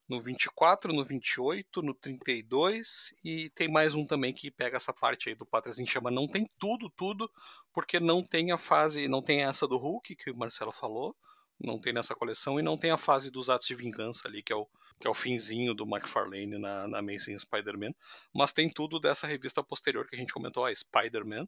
[0.07, 5.29] no 24, no 28, no 32 e tem mais um também que pega essa parte
[5.29, 6.11] aí do Pátrias em Chama.
[6.11, 7.29] Não tem tudo, tudo,
[7.73, 11.15] porque não tem a fase, não tem essa do Hulk que o Marcelo falou,
[11.59, 14.53] não tem nessa coleção e não tem a fase dos atos de vingança ali, que
[14.53, 14.67] é o,
[14.99, 17.93] que é o finzinho do McFarlane na, na Amazing Spider-Man,
[18.33, 21.47] mas tem tudo dessa revista posterior que a gente comentou, a Spider-Man,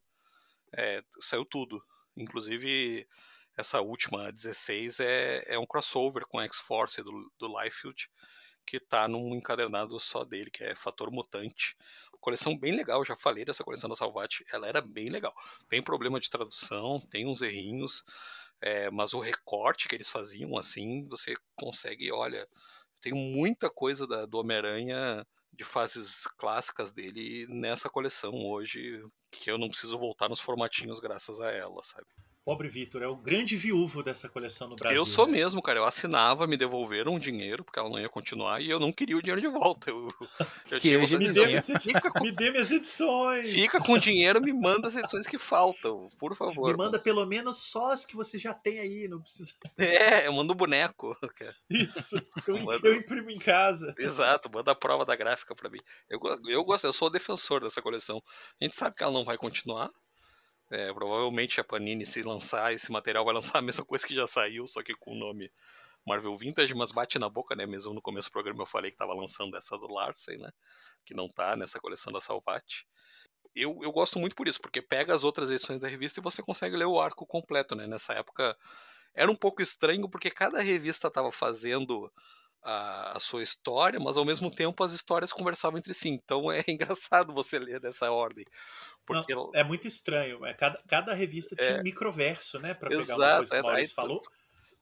[0.74, 1.84] é, saiu tudo,
[2.16, 3.08] inclusive
[3.56, 8.10] essa última, 16, é, é um crossover com a X-Force do, do Liefeld,
[8.68, 11.78] que tá num encadernado só dele, que é Fator Mutante.
[12.20, 15.34] Coleção bem legal, já falei dessa coleção da Salvat, ela era bem legal.
[15.70, 18.04] Tem problema de tradução, tem uns errinhos,
[18.60, 22.46] é, mas o recorte que eles faziam, assim, você consegue, olha,
[23.02, 29.58] tem muita coisa da, do Homem-Aranha de fases clássicas dele nessa coleção hoje, que eu
[29.58, 32.08] não preciso voltar nos formatinhos graças a ela, sabe?
[32.48, 34.98] Pobre Vitor, é o grande viúvo dessa coleção no Brasil.
[34.98, 35.34] Eu sou né?
[35.34, 35.80] mesmo, cara.
[35.80, 39.18] Eu assinava, me devolveram um dinheiro, porque ela não ia continuar, e eu não queria
[39.18, 39.90] o dinheiro de volta.
[39.90, 40.08] Eu,
[40.72, 43.50] eu Que tinha Me dê, minhas com- me dê minhas edições!
[43.52, 46.72] Fica com o dinheiro, me manda as edições que faltam, por favor.
[46.72, 49.54] Me manda mas- pelo menos só as que você já tem aí, não precisa.
[49.78, 51.18] É, eu mando o boneco.
[51.36, 51.54] cara.
[51.70, 52.16] Isso.
[52.48, 52.88] Eu, Manda.
[52.88, 53.94] eu imprimo em casa.
[54.00, 55.80] Exato, manda a prova da gráfica pra mim.
[56.10, 56.18] Eu,
[56.48, 58.24] eu gosto, eu sou o defensor dessa coleção.
[58.62, 59.92] A gente sabe que ela não vai continuar.
[60.70, 64.28] É, provavelmente a Panini, se lançar esse material, vai lançar a mesma coisa que já
[64.28, 65.52] saiu, só que com o nome
[66.06, 67.66] Marvel Vintage, mas bate na boca, né?
[67.66, 70.52] Mesmo no começo do programa eu falei que tava lançando essa do Larsen, né?
[71.06, 72.88] Que não tá nessa coleção da Salvati.
[73.56, 76.42] Eu, eu gosto muito por isso, porque pega as outras edições da revista e você
[76.42, 77.88] consegue ler o arco completo, né?
[77.88, 78.58] Nessa época
[79.14, 82.12] era um pouco estranho, porque cada revista tava fazendo
[82.64, 86.10] a, a sua história, mas ao mesmo tempo as histórias conversavam entre si.
[86.10, 88.46] Então é engraçado você ler dessa ordem.
[89.08, 90.46] Porque Não, é muito estranho.
[90.46, 91.80] É, cada, cada revista tinha É.
[91.80, 92.74] um microverso, né?
[92.74, 94.22] Pra pegar uma coisa que é, o Maurício aí falou.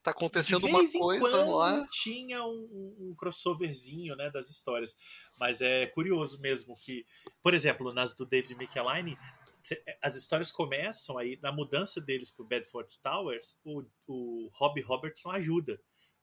[0.04, 1.88] tá De acontecendo uma vez em coisa quando lá.
[1.90, 4.98] tinha um, um- crossoverzinho né, das histórias.
[5.40, 7.06] Mas é curioso mesmo que,
[7.44, 9.18] por exemplo, nas do David Michelinie,
[9.64, 15.32] cê- as histórias começam aí, na mudança deles pro Bedford Towers, o, o Robbie Robertson
[15.32, 15.80] ajuda.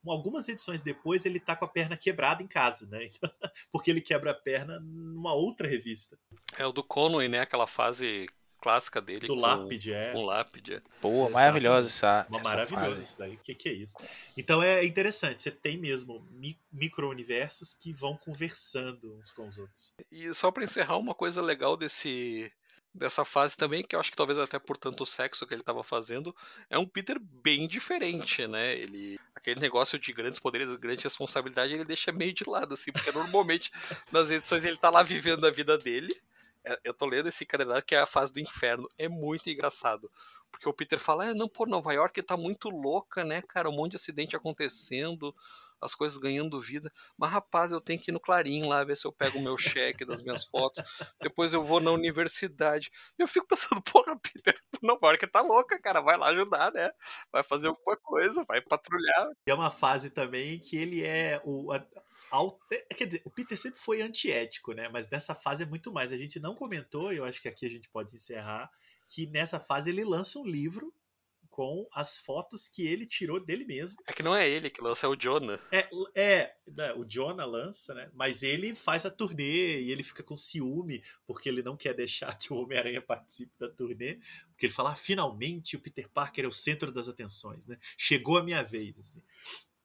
[0.06, 3.08] Algumas edições depois ele tá com a perna quebrada em casa, né?
[3.72, 6.18] Porque ele quebra a perna numa outra revista.
[6.58, 7.40] É o do Conway, né?
[7.40, 8.26] Aquela fase
[8.60, 9.26] clássica dele.
[9.26, 10.12] Do com, Lápide, é.
[10.12, 10.74] Com Lápide.
[10.74, 10.82] é.
[11.00, 11.32] Pô, Exatamente.
[11.34, 12.26] maravilhosa essa.
[12.28, 13.02] Uma essa maravilhosa fase.
[13.02, 13.34] isso daí.
[13.34, 13.98] O que, que é isso?
[14.36, 19.92] Então é interessante, você tem mesmo mi- micro-universos que vão conversando uns com os outros.
[20.10, 22.52] E só pra encerrar, uma coisa legal desse
[22.94, 25.82] dessa fase também, que eu acho que talvez até por tanto sexo que ele tava
[25.82, 26.34] fazendo,
[26.68, 28.74] é um Peter bem diferente, né?
[28.76, 33.10] Ele aquele negócio de grandes poderes grande responsabilidade, ele deixa meio de lado assim, porque
[33.12, 33.70] normalmente
[34.12, 36.14] nas edições ele tá lá vivendo a vida dele.
[36.64, 40.10] É, Eu tô lendo esse caderno que é a fase do inferno, é muito engraçado.
[40.50, 43.70] Porque o Peter fala, é, não, pô, Nova York tá muito louca, né, cara?
[43.70, 45.34] Um monte de acidente acontecendo,
[45.82, 46.90] as coisas ganhando vida.
[47.18, 49.58] Mas, rapaz, eu tenho que ir no Clarim lá ver se eu pego o meu
[49.58, 50.82] cheque das minhas fotos.
[51.20, 52.90] Depois eu vou na universidade.
[53.18, 56.00] Eu fico pensando, porra, Peter, Nova York tá louca, cara.
[56.00, 56.90] Vai lá ajudar, né?
[57.32, 59.30] Vai fazer alguma coisa, vai patrulhar.
[59.46, 61.76] E é uma fase também que ele é o.
[62.96, 64.88] quer dizer, o Peter sempre foi antiético, né?
[64.88, 66.12] Mas nessa fase é muito mais.
[66.12, 68.70] A gente não comentou, eu acho que aqui a gente pode encerrar,
[69.08, 70.94] que nessa fase ele lança um livro
[71.52, 74.02] com as fotos que ele tirou dele mesmo.
[74.06, 75.60] É que não é ele que lança, é o Jonah.
[75.70, 78.10] É, é né, o Jonah lança, né?
[78.14, 82.34] Mas ele faz a turnê e ele fica com ciúme porque ele não quer deixar
[82.38, 84.18] que o Homem-Aranha participe da turnê,
[84.50, 87.76] porque ele fala: ah, finalmente o Peter Parker é o centro das atenções, né?
[87.98, 89.22] Chegou a minha vez, assim.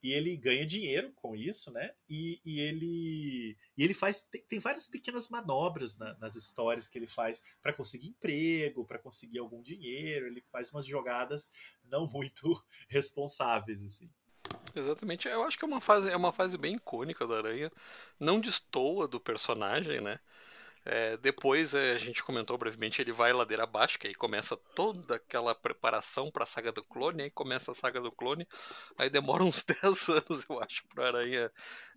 [0.03, 1.91] E ele ganha dinheiro com isso, né?
[2.10, 6.98] E, e ele e ele faz tem, tem várias pequenas manobras na- nas histórias que
[6.98, 10.28] ele faz para conseguir emprego, para conseguir algum dinheiro.
[10.28, 11.49] Ele faz umas jogadas
[11.86, 14.10] não muito responsáveis, assim.
[14.76, 15.28] Exatamente.
[15.28, 17.72] Eu acho que é uma fase, é uma fase bem icônica do Aranha.
[18.19, 20.19] Não destoa do personagem, né?
[20.89, 25.15] É, depois é, a gente comentou brevemente, ele vai ladeira abaixo, que aí começa toda
[25.15, 28.47] aquela preparação para a saga do clone, aí começa a saga do clone,
[28.97, 31.51] aí demora uns 10 anos, eu acho, para o Aranha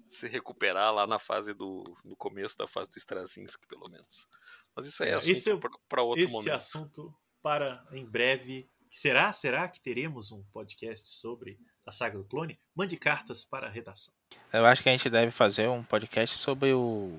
[0.08, 4.26] se recuperar lá na fase do no começo da fase do Straczynski, pelo menos.
[4.74, 6.50] Mas isso aí é É, esse assunto é- para outro esse momento.
[6.52, 8.68] assunto para em breve.
[8.90, 9.32] Será?
[9.32, 12.58] Será que teremos um podcast sobre a saga do clone?
[12.74, 14.12] Mande cartas para a redação.
[14.52, 17.16] Eu acho que a gente deve fazer um podcast sobre o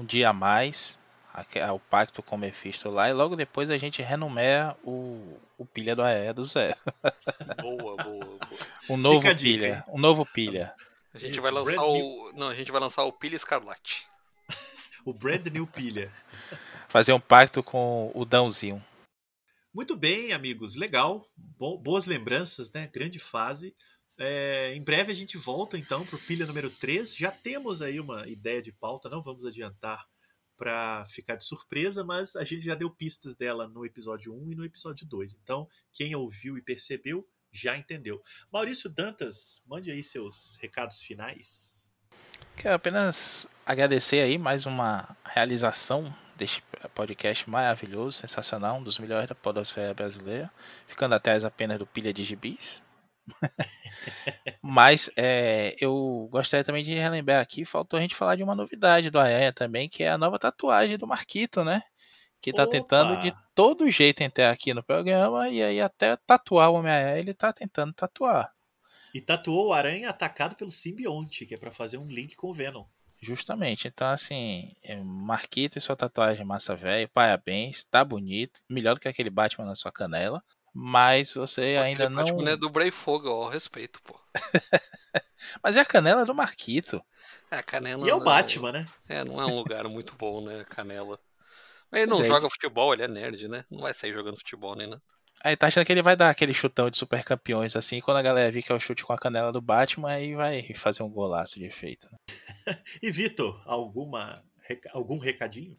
[0.00, 0.98] Um Dia a Mais,
[1.34, 5.66] aque- o pacto com o Mephisto lá, e logo depois a gente renumera o, o
[5.66, 6.76] pilha do AE do Zé.
[7.60, 8.38] Boa, boa, boa.
[8.88, 9.84] Um novo a dica, pilha.
[9.88, 10.74] Um novo pilha.
[11.14, 12.32] A gente Isso, vai lançar o.
[12.34, 14.06] Não, a gente vai lançar o Pilha Escarlate.
[15.04, 16.12] O Brand New Pilha.
[16.88, 18.84] Fazer um pacto com o Dãozinho.
[19.74, 20.76] Muito bem, amigos.
[20.76, 21.24] Legal.
[21.58, 22.86] Bo- boas lembranças, né?
[22.92, 23.74] Grande fase.
[24.22, 27.16] É, em breve a gente volta então para o pilha número 3.
[27.16, 30.06] Já temos aí uma ideia de pauta, não vamos adiantar
[30.58, 34.54] para ficar de surpresa, mas a gente já deu pistas dela no episódio 1 e
[34.54, 35.38] no episódio 2.
[35.42, 38.22] Então, quem ouviu e percebeu já entendeu.
[38.52, 41.90] Maurício Dantas, mande aí seus recados finais.
[42.56, 46.62] Quero apenas agradecer aí mais uma realização deste
[46.94, 50.52] podcast maravilhoso, sensacional, um dos melhores da podosfera brasileira,
[50.86, 52.82] ficando atrás apenas do Pilha de Gibis.
[54.62, 59.10] Mas é, eu gostaria também de relembrar aqui, faltou a gente falar de uma novidade
[59.10, 61.82] do Aranha também, que é a nova tatuagem do Marquito, né?
[62.40, 62.72] Que tá Opa!
[62.72, 67.34] tentando de todo jeito entrar aqui no programa e aí até tatuar o Homem-Aranha ele
[67.34, 68.50] tá tentando tatuar.
[69.14, 72.54] E tatuou o aranha atacado pelo simbionte, que é para fazer um link com o
[72.54, 72.84] Venom.
[73.22, 79.00] Justamente, então assim, é, Marquito e sua tatuagem massa velho, parabéns, tá bonito, melhor do
[79.00, 80.42] que aquele Batman na sua canela.
[80.72, 82.24] Mas você Aquele ainda não.
[82.24, 84.18] Batman é do Bray Fogo, ó, respeito, pô.
[85.62, 87.02] Mas é a canela do Marquito.
[87.50, 88.06] É, a Canela.
[88.06, 88.86] E é o Batman, né?
[89.08, 91.18] É, não é um lugar muito bom, né, Canela.
[91.90, 92.28] Mas ele não Gente.
[92.28, 93.64] joga futebol, ele é nerd, né?
[93.68, 95.02] Não vai sair jogando futebol nem nada.
[95.42, 98.22] Aí tá achando que ele vai dar aquele chutão de super campeões assim, quando a
[98.22, 101.08] galera vir que é o chute com a canela do Batman, aí vai fazer um
[101.08, 102.06] golaço de efeito.
[102.12, 102.18] né?
[103.02, 104.44] E Vitor, alguma,
[104.92, 105.76] algum recadinho?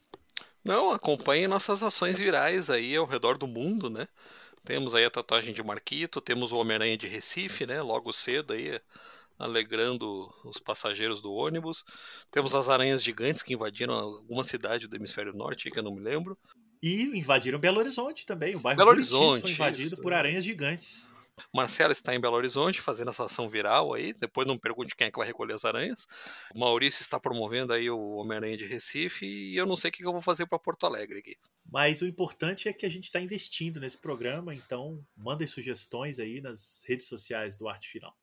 [0.63, 4.07] Não, acompanhe nossas ações virais aí ao redor do mundo, né?
[4.63, 7.81] Temos aí a tatuagem de Marquito, temos o Homem-Aranha de Recife, né?
[7.81, 8.79] Logo cedo aí,
[9.37, 11.83] alegrando os passageiros do ônibus.
[12.29, 16.01] Temos as aranhas gigantes que invadiram alguma cidade do hemisfério norte, que eu não me
[16.01, 16.37] lembro.
[16.81, 18.55] E invadiram Belo Horizonte também.
[18.55, 20.01] O bairro Belo Horizonte, foi invadido isso.
[20.01, 21.13] por aranhas gigantes.
[21.53, 24.13] Marcela está em Belo Horizonte fazendo essa ação viral aí.
[24.13, 26.07] Depois não pergunte quem é que vai recolher as aranhas.
[26.53, 30.05] O Maurício está promovendo aí o Homem-Aranha de Recife e eu não sei o que
[30.05, 31.35] eu vou fazer para Porto Alegre aqui.
[31.71, 36.41] Mas o importante é que a gente está investindo nesse programa, então mandem sugestões aí
[36.41, 38.15] nas redes sociais do Arte Final.